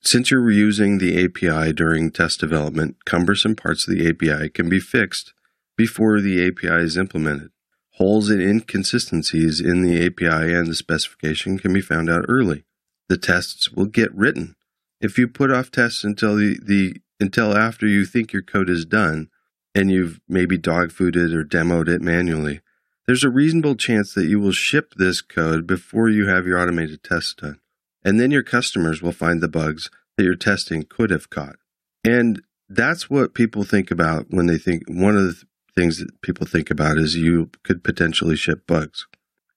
Since 0.00 0.30
you're 0.30 0.50
using 0.50 0.98
the 0.98 1.24
API 1.24 1.72
during 1.72 2.10
test 2.10 2.40
development, 2.40 3.04
cumbersome 3.04 3.56
parts 3.56 3.86
of 3.86 3.94
the 3.94 4.08
API 4.08 4.48
can 4.48 4.68
be 4.68 4.80
fixed 4.80 5.34
before 5.76 6.20
the 6.20 6.46
API 6.46 6.82
is 6.84 6.96
implemented. 6.96 7.50
Holes 7.94 8.30
and 8.30 8.40
inconsistencies 8.40 9.60
in 9.60 9.82
the 9.82 10.06
API 10.06 10.54
and 10.54 10.68
the 10.68 10.74
specification 10.74 11.58
can 11.58 11.72
be 11.72 11.80
found 11.80 12.08
out 12.08 12.24
early. 12.28 12.64
The 13.08 13.16
tests 13.16 13.70
will 13.70 13.86
get 13.86 14.14
written. 14.14 14.54
If 15.00 15.18
you 15.18 15.26
put 15.26 15.50
off 15.50 15.70
tests 15.70 16.04
until 16.04 16.36
the, 16.36 16.58
the 16.62 16.96
until 17.20 17.56
after 17.56 17.86
you 17.86 18.04
think 18.04 18.32
your 18.32 18.42
code 18.42 18.70
is 18.70 18.84
done 18.84 19.28
and 19.74 19.90
you've 19.90 20.20
maybe 20.28 20.56
dog 20.56 20.90
fooded 20.90 21.34
or 21.34 21.44
demoed 21.44 21.88
it 21.88 22.00
manually, 22.00 22.60
there's 23.06 23.24
a 23.24 23.30
reasonable 23.30 23.74
chance 23.74 24.12
that 24.14 24.26
you 24.26 24.38
will 24.38 24.52
ship 24.52 24.94
this 24.96 25.20
code 25.22 25.66
before 25.66 26.08
you 26.08 26.26
have 26.26 26.46
your 26.46 26.60
automated 26.60 27.02
tests 27.02 27.34
done. 27.34 27.58
And 28.04 28.20
then 28.20 28.30
your 28.30 28.42
customers 28.42 29.02
will 29.02 29.12
find 29.12 29.40
the 29.40 29.48
bugs 29.48 29.90
that 30.16 30.24
your 30.24 30.34
testing 30.34 30.82
could 30.82 31.10
have 31.10 31.30
caught. 31.30 31.56
And 32.04 32.42
that's 32.68 33.08
what 33.08 33.34
people 33.34 33.64
think 33.64 33.90
about 33.90 34.26
when 34.30 34.46
they 34.46 34.58
think 34.58 34.82
one 34.88 35.16
of 35.16 35.24
the 35.24 35.42
things 35.74 35.98
that 35.98 36.20
people 36.20 36.46
think 36.46 36.70
about 36.70 36.98
is 36.98 37.16
you 37.16 37.50
could 37.62 37.82
potentially 37.82 38.36
ship 38.36 38.66
bugs. 38.66 39.06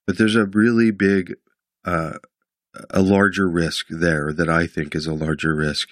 But 0.06 0.18
there's 0.18 0.36
a 0.36 0.46
really 0.46 0.90
big, 0.90 1.34
uh, 1.84 2.14
a 2.90 3.02
larger 3.02 3.48
risk 3.48 3.86
there 3.90 4.32
that 4.32 4.48
I 4.48 4.66
think 4.66 4.94
is 4.94 5.06
a 5.06 5.14
larger 5.14 5.54
risk. 5.54 5.90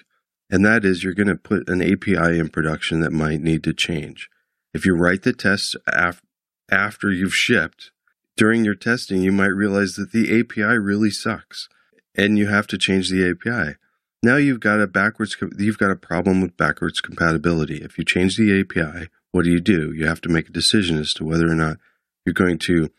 And 0.51 0.65
that 0.65 0.83
is 0.83 1.03
you're 1.03 1.13
going 1.13 1.27
to 1.27 1.35
put 1.35 1.69
an 1.69 1.81
API 1.81 2.37
in 2.37 2.49
production 2.49 2.99
that 2.99 3.13
might 3.13 3.39
need 3.39 3.63
to 3.63 3.73
change. 3.73 4.29
If 4.73 4.85
you 4.85 4.95
write 4.95 5.23
the 5.23 5.33
tests 5.33 5.75
af- 5.87 6.21
after 6.69 7.09
you've 7.09 7.33
shipped, 7.33 7.91
during 8.35 8.65
your 8.65 8.75
testing, 8.75 9.21
you 9.21 9.31
might 9.31 9.47
realize 9.47 9.95
that 9.95 10.11
the 10.11 10.39
API 10.39 10.77
really 10.77 11.09
sucks 11.09 11.69
and 12.15 12.37
you 12.37 12.47
have 12.47 12.67
to 12.67 12.77
change 12.77 13.09
the 13.09 13.29
API. 13.29 13.77
Now 14.23 14.35
you've 14.35 14.59
got 14.59 14.81
a 14.81 14.87
backwards, 14.87 15.35
you've 15.57 15.77
got 15.77 15.91
a 15.91 15.95
problem 15.95 16.41
with 16.41 16.57
backwards 16.57 17.01
compatibility. 17.01 17.77
If 17.77 17.97
you 17.97 18.03
change 18.03 18.35
the 18.35 18.59
API, 18.59 19.09
what 19.31 19.45
do 19.45 19.49
you 19.49 19.59
do? 19.61 19.93
You 19.93 20.07
have 20.07 20.21
to 20.21 20.29
make 20.29 20.49
a 20.49 20.53
decision 20.53 20.97
as 20.97 21.13
to 21.13 21.23
whether 21.23 21.47
or 21.49 21.55
not 21.55 21.77
you're 22.25 22.33
going 22.33 22.59
to 22.59 22.89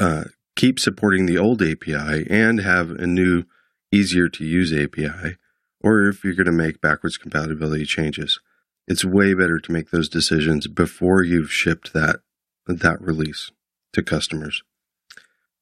uh, 0.00 0.24
keep 0.56 0.80
supporting 0.80 1.26
the 1.26 1.38
old 1.38 1.62
API 1.62 2.26
and 2.28 2.60
have 2.60 2.90
a 2.90 3.06
new, 3.06 3.44
easier 3.92 4.28
to 4.28 4.44
use 4.44 4.72
API, 4.72 5.36
or 5.82 6.08
if 6.08 6.24
you're 6.24 6.34
going 6.34 6.46
to 6.46 6.52
make 6.52 6.80
backwards 6.80 7.16
compatibility 7.16 7.84
changes. 7.84 8.40
It's 8.86 9.04
way 9.04 9.34
better 9.34 9.58
to 9.58 9.72
make 9.72 9.90
those 9.90 10.08
decisions 10.08 10.66
before 10.66 11.22
you've 11.22 11.52
shipped 11.52 11.92
that 11.92 12.20
that 12.66 13.00
release 13.00 13.50
to 13.92 14.02
customers. 14.02 14.62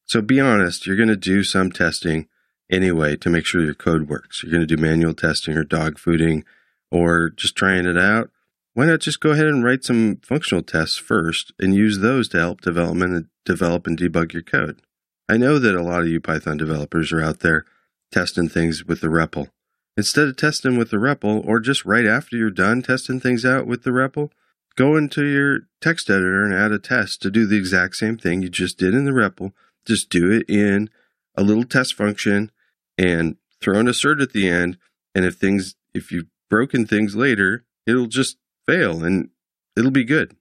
So 0.05 0.21
be 0.21 0.41
honest, 0.41 0.87
you're 0.87 0.97
going 0.97 1.09
to 1.09 1.17
do 1.17 1.43
some 1.43 1.71
testing 1.71 2.29
anyway 2.71 3.17
to 3.17 3.31
make 3.31 3.47
sure 3.47 3.63
your 3.63 3.75
code 3.75 4.09
works. 4.09 4.43
You're 4.43 4.53
going 4.53 4.67
to 4.67 4.77
do 4.77 4.81
manual 4.81 5.15
testing 5.15 5.57
or 5.57 5.65
dog 5.65 5.99
fooding 5.99 6.45
or 6.91 7.31
just 7.31 7.57
trying 7.57 7.87
it 7.87 7.99
out. 7.99 8.31
Why 8.75 8.87
not 8.87 9.01
just 9.01 9.21
go 9.21 9.31
ahead 9.31 9.47
and 9.47 9.65
write 9.65 9.85
some 9.85 10.17
functional 10.23 10.63
tests 10.63 10.97
first 10.97 11.53
and 11.59 11.75
use 11.75 11.99
those 11.99 12.29
to 12.29 12.39
help 12.39 12.61
development 12.61 13.15
and 13.15 13.27
develop 13.45 13.87
and 13.87 13.99
debug 13.99 14.33
your 14.33 14.43
code? 14.43 14.81
I 15.29 15.37
know 15.37 15.59
that 15.59 15.75
a 15.75 15.83
lot 15.83 16.03
of 16.03 16.09
you 16.09 16.21
Python 16.21 16.57
developers 16.57 17.13
are 17.13 17.23
out 17.23 17.41
there 17.41 17.65
testing 18.13 18.49
things 18.49 18.85
with 18.85 19.01
the 19.01 19.09
REPL. 19.09 19.49
Instead 19.97 20.29
of 20.29 20.37
testing 20.37 20.79
with 20.79 20.91
the 20.91 20.97
REPL, 20.97 21.47
or 21.47 21.61
just 21.61 21.85
right 21.85 22.07
after 22.07 22.37
you're 22.37 22.51
done 22.51 22.83
testing 22.83 23.21
things 23.21 23.45
out 23.45 23.67
with 23.67 23.83
the 23.83 23.91
REPL, 23.91 24.31
go 24.77 24.97
into 24.97 25.25
your 25.25 25.61
text 25.81 26.09
editor 26.09 26.45
and 26.45 26.55
add 26.55 26.73
a 26.73 26.79
test 26.79 27.21
to 27.23 27.31
do 27.31 27.47
the 27.47 27.57
exact 27.57 27.97
same 27.97 28.17
thing 28.17 28.41
you 28.41 28.49
just 28.49 28.79
did 28.79 28.95
in 28.95 29.05
the 29.05 29.11
REPL. 29.11 29.53
Just 29.87 30.09
do 30.09 30.31
it 30.31 30.49
in 30.49 30.89
a 31.35 31.43
little 31.43 31.65
test 31.65 31.95
function 31.95 32.51
and 32.97 33.37
throw 33.61 33.79
an 33.79 33.89
assert 33.89 34.21
at 34.21 34.33
the 34.33 34.49
end. 34.49 34.79
And 35.15 35.25
if 35.25 35.35
things, 35.35 35.75
if 35.95 36.13
you've 36.13 36.27
broken 36.49 36.87
things 36.87 37.17
later, 37.17 37.65
it'll 37.87 38.07
just 38.07 38.37
fail 38.67 39.05
and 39.05 39.31
it'll 39.77 39.91
be 39.91 40.05
good. 40.05 40.37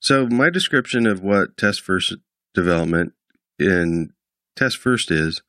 So 0.00 0.26
my 0.26 0.50
description 0.50 1.06
of 1.06 1.22
what 1.22 1.56
test 1.56 1.80
first 1.80 2.14
development 2.54 3.12
in 3.58 4.12
test 4.54 4.76
first 4.76 5.10
is 5.10 5.42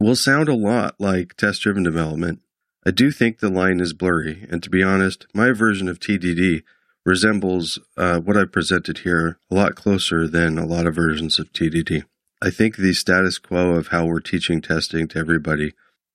will 0.00 0.16
sound 0.16 0.48
a 0.48 0.54
lot 0.54 0.96
like 0.98 1.36
test 1.36 1.62
driven 1.62 1.82
development. 1.82 2.40
I 2.84 2.90
do 2.90 3.10
think 3.10 3.38
the 3.38 3.48
line 3.48 3.80
is 3.80 3.92
blurry, 3.92 4.46
and 4.50 4.62
to 4.62 4.70
be 4.70 4.82
honest, 4.82 5.26
my 5.34 5.52
version 5.52 5.88
of 5.88 5.98
TDD 5.98 6.62
resembles 7.04 7.78
uh, 7.96 8.20
what 8.20 8.36
I 8.36 8.44
presented 8.44 8.98
here 8.98 9.38
a 9.50 9.54
lot 9.54 9.74
closer 9.74 10.28
than 10.28 10.58
a 10.58 10.66
lot 10.66 10.86
of 10.86 10.94
versions 10.94 11.38
of 11.38 11.52
TDD. 11.52 12.04
I 12.42 12.50
think 12.50 12.76
the 12.76 12.92
status 12.92 13.38
quo 13.38 13.70
of 13.70 13.88
how 13.88 14.06
we're 14.06 14.20
teaching 14.20 14.60
testing 14.60 15.08
to 15.08 15.18
everybody 15.18 15.72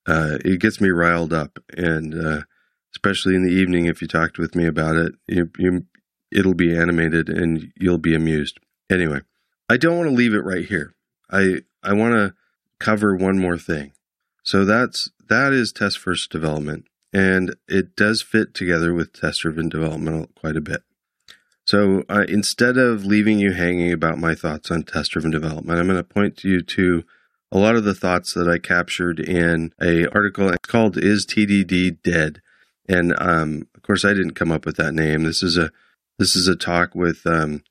uh, 0.08 0.38
it 0.44 0.60
gets 0.60 0.82
me 0.82 0.89
riled 0.89 1.34
up, 1.34 1.60
and 1.78 2.15
uh, 2.15 2.41
especially 2.94 3.36
in 3.36 3.44
the 3.44 3.54
evening, 3.54 3.86
if 3.86 4.02
you 4.02 4.08
talked 4.08 4.38
with 4.38 4.56
me 4.56 4.65
about 4.65 4.96
it, 4.96 5.13
you, 5.28 5.50
you, 5.58 5.86
it'll 6.32 6.54
be 6.54 6.76
animated 6.76 7.30
and 7.30 7.72
you'll 7.78 8.00
be 8.00 8.15
amused. 8.15 8.60
Anyway, 8.89 9.22
I 9.70 9.78
don't 9.78 9.98
want 9.98 10.10
to 10.10 10.15
leave 10.15 10.34
it 10.34 10.44
right 10.44 10.65
here. 10.65 10.94
I 11.30 11.62
I 11.84 11.94
want 11.94 12.13
to 12.13 12.34
cover 12.82 13.15
one 13.15 13.39
more 13.39 13.58
thing. 13.58 13.94
So 14.44 14.65
that's 14.65 15.10
that 15.30 15.54
is 15.54 15.72
test 15.72 16.00
first 16.00 16.32
development, 16.32 16.86
and 17.13 17.56
it 17.67 17.96
does 17.96 18.22
fit 18.22 18.54
together 18.54 18.94
with 18.94 19.13
test 19.13 19.41
driven 19.41 19.70
development 19.70 20.36
quite 20.36 20.58
a 20.58 20.62
bit. 20.62 20.82
So 21.65 22.04
uh, 22.10 22.26
instead 22.28 22.78
of 22.78 23.06
leaving 23.06 23.39
you 23.39 23.54
hanging 23.54 23.94
about 23.94 24.17
my 24.17 24.34
thoughts 24.36 24.72
on 24.72 24.84
test 24.84 25.12
driven 25.12 25.32
development, 25.32 25.80
I'm 25.80 25.86
going 25.86 25.98
to 25.98 26.04
point 26.04 26.44
you 26.44 26.62
to 26.62 27.04
a 27.52 27.60
lot 27.60 27.76
of 27.76 27.84
the 27.84 27.94
thoughts 27.94 28.34
that 28.34 28.48
I 28.48 28.58
captured 28.58 29.20
in 29.20 29.74
a 29.82 30.08
article 30.08 30.50
it's 30.50 30.67
called 30.67 30.98
"Is 30.98 31.26
TDD 31.26 32.02
Dead?" 32.04 32.41
And 32.89 33.13
um, 33.20 33.67
of 33.76 33.84
course, 33.84 34.04
I 34.04 34.13
didn't 34.13 34.34
come 34.34 34.52
up 34.52 34.65
with 34.65 34.78
that 34.78 34.94
name. 34.94 35.24
This 35.24 35.44
is 35.44 35.58
a 35.58 35.72
this 36.17 36.36
is 36.36 36.48
a 36.48 36.56
talk 36.56 36.96
with 36.96 37.22
um, 37.28 37.63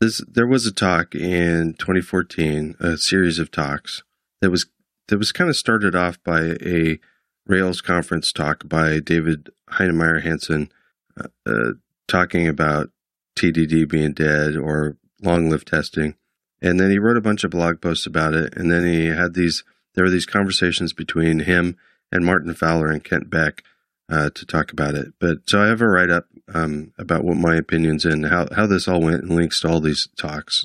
this. 0.00 0.20
There 0.28 0.46
was 0.46 0.66
a 0.66 0.72
talk 0.72 1.14
in 1.14 1.74
2014, 1.78 2.76
a 2.80 2.96
series 2.96 3.38
of 3.38 3.52
talks 3.52 4.02
that 4.40 4.50
was 4.50 4.66
that 5.08 5.18
was 5.18 5.32
kind 5.32 5.50
of 5.50 5.56
started 5.56 5.94
off 5.94 6.22
by 6.24 6.56
a 6.64 6.98
Rails 7.46 7.80
conference 7.80 8.32
talk 8.32 8.68
by 8.68 8.98
David 8.98 9.50
Heinemeier 9.70 10.22
Hansson, 10.22 10.70
uh, 11.18 11.28
uh, 11.46 11.72
talking 12.08 12.48
about 12.48 12.90
TDD 13.36 13.88
being 13.88 14.12
dead 14.12 14.56
or 14.56 14.96
long 15.22 15.48
lived 15.48 15.68
testing. 15.68 16.16
And 16.60 16.80
then 16.80 16.90
he 16.90 16.98
wrote 16.98 17.16
a 17.16 17.22
bunch 17.22 17.44
of 17.44 17.50
blog 17.50 17.80
posts 17.80 18.06
about 18.06 18.34
it. 18.34 18.56
And 18.56 18.70
then 18.70 18.84
he 18.84 19.06
had 19.06 19.34
these, 19.34 19.62
there 19.94 20.04
were 20.04 20.10
these 20.10 20.26
conversations 20.26 20.92
between 20.92 21.40
him 21.40 21.76
and 22.10 22.24
Martin 22.24 22.54
Fowler 22.54 22.88
and 22.88 23.04
Kent 23.04 23.30
Beck 23.30 23.62
uh, 24.08 24.30
to 24.30 24.46
talk 24.46 24.72
about 24.72 24.94
it. 24.94 25.12
But 25.20 25.38
so 25.46 25.62
I 25.62 25.66
have 25.66 25.80
a 25.80 25.86
write 25.86 26.10
up 26.10 26.26
um, 26.52 26.92
about 26.98 27.24
what 27.24 27.36
my 27.36 27.56
opinions 27.56 28.04
and 28.04 28.26
how, 28.26 28.48
how 28.54 28.66
this 28.66 28.88
all 28.88 29.00
went 29.00 29.22
and 29.22 29.36
links 29.36 29.60
to 29.60 29.68
all 29.68 29.80
these 29.80 30.08
talks. 30.16 30.64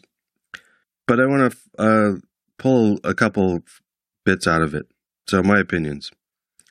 But 1.08 1.20
I 1.20 1.26
want 1.26 1.52
to 1.78 2.22
pull 2.62 3.00
a 3.04 3.16
couple 3.16 3.64
bits 4.24 4.46
out 4.46 4.62
of 4.62 4.76
it. 4.76 4.86
So, 5.28 5.42
my 5.42 5.60
opinions. 5.60 6.12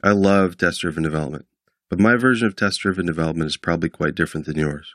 I 0.05 0.13
love 0.13 0.57
test 0.57 0.83
driven 0.83 1.03
development, 1.03 1.47
but 1.91 1.99
my 1.99 2.15
version 2.15 2.47
of 2.47 2.55
test 2.55 2.81
driven 2.81 3.07
development 3.07 3.49
is 3.49 3.57
probably 3.57 3.89
quite 3.89 4.15
different 4.15 4.47
than 4.47 4.57
yours. 4.57 4.95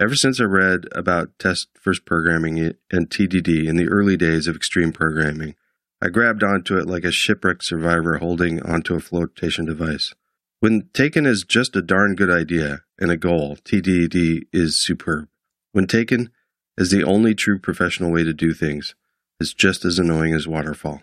Ever 0.00 0.14
since 0.14 0.40
I 0.40 0.44
read 0.44 0.86
about 0.92 1.36
test 1.40 1.68
first 1.80 2.04
programming 2.04 2.58
and 2.92 3.10
TDD 3.10 3.66
in 3.66 3.76
the 3.76 3.88
early 3.88 4.16
days 4.16 4.46
of 4.46 4.54
extreme 4.54 4.92
programming, 4.92 5.56
I 6.00 6.10
grabbed 6.10 6.44
onto 6.44 6.78
it 6.78 6.86
like 6.86 7.04
a 7.04 7.10
shipwrecked 7.10 7.64
survivor 7.64 8.18
holding 8.18 8.62
onto 8.62 8.94
a 8.94 9.00
flotation 9.00 9.64
device. 9.64 10.14
When 10.60 10.88
taken 10.94 11.26
as 11.26 11.42
just 11.42 11.74
a 11.74 11.82
darn 11.82 12.14
good 12.14 12.30
idea 12.30 12.82
and 13.00 13.10
a 13.10 13.16
goal, 13.16 13.56
TDD 13.56 14.42
is 14.52 14.80
superb. 14.80 15.28
When 15.72 15.88
taken 15.88 16.30
as 16.78 16.90
the 16.90 17.02
only 17.02 17.34
true 17.34 17.58
professional 17.58 18.12
way 18.12 18.22
to 18.22 18.32
do 18.32 18.54
things, 18.54 18.94
it's 19.40 19.54
just 19.54 19.84
as 19.84 19.98
annoying 19.98 20.34
as 20.34 20.48
waterfall. 20.48 21.02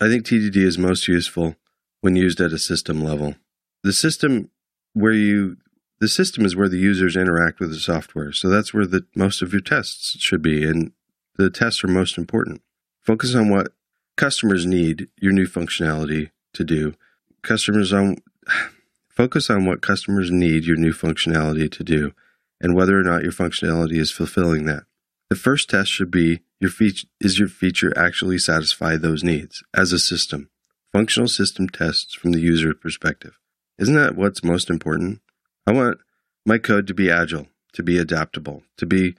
I 0.00 0.08
think 0.08 0.24
TDD 0.24 0.56
is 0.56 0.78
most 0.78 1.08
useful 1.08 1.56
when 2.00 2.16
used 2.16 2.40
at 2.40 2.52
a 2.52 2.58
system 2.58 3.02
level. 3.02 3.36
The 3.82 3.92
system 3.92 4.50
where 4.92 5.12
you 5.12 5.56
the 6.00 6.08
system 6.08 6.44
is 6.44 6.56
where 6.56 6.68
the 6.68 6.78
users 6.78 7.14
interact 7.14 7.60
with 7.60 7.70
the 7.70 7.78
software. 7.78 8.32
So 8.32 8.48
that's 8.48 8.74
where 8.74 8.86
the 8.86 9.06
most 9.14 9.40
of 9.40 9.52
your 9.52 9.60
tests 9.60 10.16
should 10.18 10.42
be 10.42 10.64
and 10.64 10.90
the 11.36 11.48
tests 11.48 11.84
are 11.84 11.88
most 11.88 12.18
important. 12.18 12.60
Focus 13.00 13.36
on 13.36 13.48
what 13.48 13.72
customers 14.16 14.66
need 14.66 15.08
your 15.20 15.32
new 15.32 15.46
functionality 15.46 16.30
to 16.54 16.64
do. 16.64 16.94
Customers 17.42 17.92
on 17.92 18.16
focus 19.08 19.48
on 19.48 19.64
what 19.64 19.82
customers 19.82 20.30
need 20.30 20.64
your 20.64 20.76
new 20.76 20.92
functionality 20.92 21.70
to 21.70 21.84
do 21.84 22.12
and 22.60 22.74
whether 22.74 22.98
or 22.98 23.02
not 23.02 23.22
your 23.22 23.32
functionality 23.32 23.98
is 23.98 24.10
fulfilling 24.10 24.64
that. 24.64 24.84
The 25.32 25.36
first 25.36 25.70
test 25.70 25.90
should 25.90 26.10
be 26.10 26.42
your 26.60 26.68
feature 26.68 27.06
is 27.18 27.38
your 27.38 27.48
feature 27.48 27.96
actually 27.96 28.36
satisfy 28.36 28.98
those 28.98 29.24
needs 29.24 29.62
as 29.72 29.90
a 29.90 29.98
system. 29.98 30.50
Functional 30.92 31.26
system 31.26 31.70
tests 31.70 32.12
from 32.12 32.32
the 32.32 32.38
user 32.38 32.74
perspective. 32.74 33.38
Isn't 33.78 33.94
that 33.94 34.14
what's 34.14 34.44
most 34.44 34.68
important? 34.68 35.22
I 35.66 35.72
want 35.72 36.00
my 36.44 36.58
code 36.58 36.86
to 36.88 36.92
be 36.92 37.10
agile, 37.10 37.46
to 37.72 37.82
be 37.82 37.96
adaptable, 37.96 38.62
to 38.76 38.84
be 38.84 39.14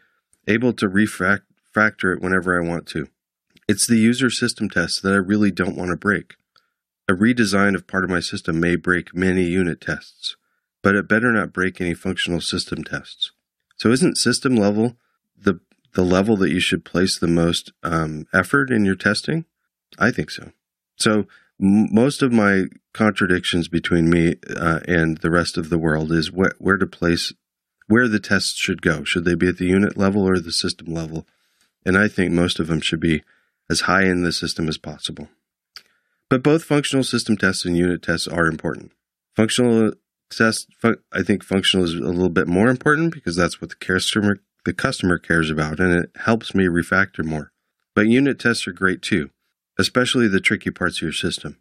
able 0.47 0.71
to 0.73 0.88
refactor 0.88 2.15
it 2.15 2.21
whenever 2.21 2.62
I 2.62 2.69
want 2.69 2.86
to. 2.89 3.08
It's 3.67 3.88
the 3.88 3.97
user 3.97 4.30
system 4.30 4.69
tests 4.69 5.02
that 5.02 5.13
I 5.13 5.15
really 5.15 5.49
don't 5.49 5.76
want 5.76 5.89
to 5.89 5.97
break. 5.97 6.36
A 7.10 7.13
redesign 7.13 7.73
of 7.73 7.88
part 7.88 8.04
of 8.04 8.12
my 8.12 8.19
system 8.19 8.60
may 8.60 8.76
break 8.76 9.15
many 9.15 9.45
unit 9.45 9.82
tests, 9.82 10.36
but 10.84 10.93
it 10.93 11.08
better 11.08 11.32
not 11.32 11.54
break 11.54 11.82
any 11.82 11.95
functional 11.95 12.39
system 12.39 12.84
tests. 12.84 13.32
So 13.78 13.89
isn't 13.89 14.19
system 14.19 14.56
level 14.56 14.95
the 15.93 16.03
level 16.03 16.36
that 16.38 16.51
you 16.51 16.60
should 16.60 16.86
place 16.86 17.17
the 17.17 17.27
most 17.27 17.71
um, 17.84 18.27
effort 18.34 18.69
in 18.69 18.86
your 18.86 18.95
testing? 18.95 19.45
I 19.99 20.12
think 20.12 20.32
so. 20.32 20.51
So 20.97 21.25
most 21.60 22.21
of 22.21 22.32
my 22.32 22.65
contradictions 22.93 23.67
between 23.67 24.10
me 24.10 24.36
uh, 24.56 24.79
and 24.88 25.17
the 25.19 25.32
rest 25.32 25.58
of 25.58 25.69
the 25.69 25.77
world 25.77 26.12
is 26.12 26.29
wh- 26.29 26.60
where 26.60 26.77
to 26.77 26.88
place 26.88 27.32
where 27.88 28.08
the 28.08 28.19
tests 28.19 28.56
should 28.56 28.82
go. 28.82 29.03
Should 29.03 29.25
they 29.25 29.36
be 29.36 29.47
at 29.47 29.58
the 29.58 29.65
unit 29.65 29.97
level 29.97 30.27
or 30.27 30.39
the 30.39 30.51
system 30.51 30.93
level? 30.93 31.27
And 31.86 31.97
I 31.97 32.08
think 32.08 32.32
most 32.32 32.60
of 32.60 32.67
them 32.67 32.82
should 32.82 32.99
be 32.99 33.23
as 33.69 33.82
high 33.82 34.03
in 34.03 34.23
the 34.23 34.32
system 34.32 34.67
as 34.67 34.77
possible. 34.77 35.29
But 36.29 36.43
both 36.43 36.63
functional 36.63 37.03
system 37.03 37.38
tests 37.38 37.65
and 37.65 37.77
unit 37.77 38.01
tests 38.01 38.27
are 38.27 38.47
important. 38.47 38.93
Functional 39.36 39.93
tests, 40.32 40.67
fun- 40.79 40.97
I 41.12 41.23
think 41.23 41.43
functional 41.43 41.86
is 41.86 41.93
a 41.93 41.99
little 41.99 42.29
bit 42.29 42.47
more 42.47 42.69
important 42.69 43.13
because 43.13 43.36
that's 43.36 43.62
what 43.62 43.69
the 43.69 43.75
customer 43.75 44.39
the 44.65 44.73
customer 44.73 45.17
cares 45.17 45.49
about, 45.49 45.80
and 45.80 45.93
it 45.93 46.12
helps 46.15 46.56
me 46.56 46.65
refactor 46.65 47.23
more. 47.23 47.52
But 47.95 48.08
unit 48.08 48.39
tests 48.39 48.67
are 48.67 48.73
great 48.73 49.02
too 49.02 49.30
especially 49.78 50.28
the 50.28 50.39
tricky 50.39 50.71
parts 50.71 50.97
of 50.97 51.04
your 51.04 51.12
system. 51.12 51.58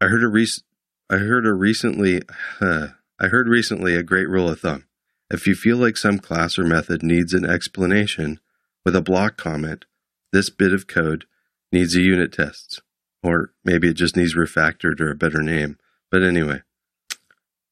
I 0.00 0.06
heard 0.06 0.24
a 0.24 0.28
rec- 0.28 0.64
I 1.08 1.16
heard 1.16 1.46
a 1.46 1.52
recently 1.52 2.22
uh, 2.60 2.88
I 3.18 3.26
heard 3.26 3.48
recently 3.48 3.94
a 3.94 4.02
great 4.02 4.28
rule 4.28 4.48
of 4.48 4.60
thumb. 4.60 4.86
If 5.30 5.46
you 5.46 5.54
feel 5.54 5.76
like 5.76 5.96
some 5.96 6.18
class 6.18 6.58
or 6.58 6.64
method 6.64 7.02
needs 7.02 7.34
an 7.34 7.44
explanation 7.44 8.40
with 8.84 8.96
a 8.96 9.02
block 9.02 9.36
comment, 9.36 9.84
this 10.32 10.50
bit 10.50 10.72
of 10.72 10.86
code 10.86 11.26
needs 11.70 11.94
a 11.94 12.00
unit 12.00 12.32
test. 12.32 12.82
Or 13.22 13.52
maybe 13.64 13.88
it 13.88 13.94
just 13.94 14.16
needs 14.16 14.34
refactored 14.34 15.00
or 15.00 15.10
a 15.10 15.16
better 15.16 15.42
name. 15.42 15.78
But 16.10 16.22
anyway. 16.22 16.62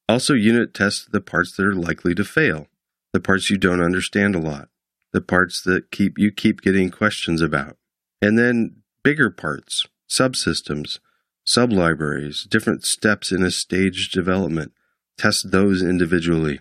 Also 0.08 0.34
unit 0.34 0.72
test 0.72 1.10
the 1.10 1.20
parts 1.20 1.56
that 1.56 1.66
are 1.66 1.74
likely 1.74 2.14
to 2.14 2.24
fail, 2.24 2.68
the 3.12 3.20
parts 3.20 3.50
you 3.50 3.58
don't 3.58 3.82
understand 3.82 4.34
a 4.34 4.40
lot, 4.40 4.68
the 5.12 5.20
parts 5.20 5.62
that 5.62 5.90
keep 5.90 6.18
you 6.18 6.30
keep 6.30 6.60
getting 6.60 6.90
questions 6.90 7.40
about. 7.40 7.76
And 8.20 8.38
then 8.38 8.82
bigger 9.02 9.30
parts, 9.30 9.86
subsystems, 10.08 10.98
sublibraries, 11.46 12.48
different 12.48 12.84
steps 12.84 13.32
in 13.32 13.42
a 13.42 13.50
stage 13.50 14.10
development. 14.10 14.72
Test 15.16 15.50
those 15.50 15.82
individually. 15.82 16.60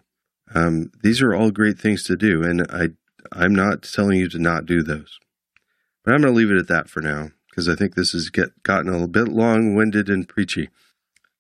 Um, 0.56 0.92
these 1.04 1.22
are 1.22 1.34
all 1.34 1.52
great 1.52 1.78
things 1.78 2.04
to 2.04 2.16
do, 2.16 2.44
and 2.44 2.66
I 2.72 2.90
I'm 3.32 3.54
not 3.54 3.84
telling 3.84 4.20
you 4.20 4.30
to 4.30 4.40
not 4.40 4.66
do 4.66 4.84
those. 4.84 5.20
But 6.04 6.14
I'm 6.14 6.22
going 6.22 6.34
to 6.34 6.38
leave 6.38 6.52
it 6.52 6.58
at 6.58 6.68
that 6.70 6.90
for 6.90 7.02
now 7.02 7.32
because 7.50 7.68
I 7.68 7.76
think 7.76 7.96
this 7.96 8.14
has 8.14 8.30
get 8.30 8.64
gotten 8.64 8.88
a 8.88 8.94
little 8.94 9.08
bit 9.08 9.28
long 9.28 9.76
winded 9.76 10.10
and 10.10 10.28
preachy. 10.28 10.70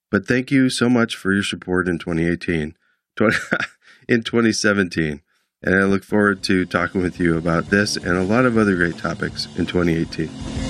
But 0.09 0.25
thank 0.25 0.51
you 0.51 0.69
so 0.69 0.89
much 0.89 1.15
for 1.15 1.33
your 1.33 1.43
support 1.43 1.87
in 1.87 1.99
2018, 1.99 2.75
20, 3.15 3.35
in 4.07 4.23
2017. 4.23 5.21
And 5.63 5.75
I 5.75 5.83
look 5.83 6.03
forward 6.03 6.43
to 6.43 6.65
talking 6.65 7.01
with 7.01 7.19
you 7.19 7.37
about 7.37 7.69
this 7.69 7.95
and 7.95 8.17
a 8.17 8.23
lot 8.23 8.45
of 8.45 8.57
other 8.57 8.75
great 8.75 8.97
topics 8.97 9.47
in 9.57 9.65
2018. 9.65 10.66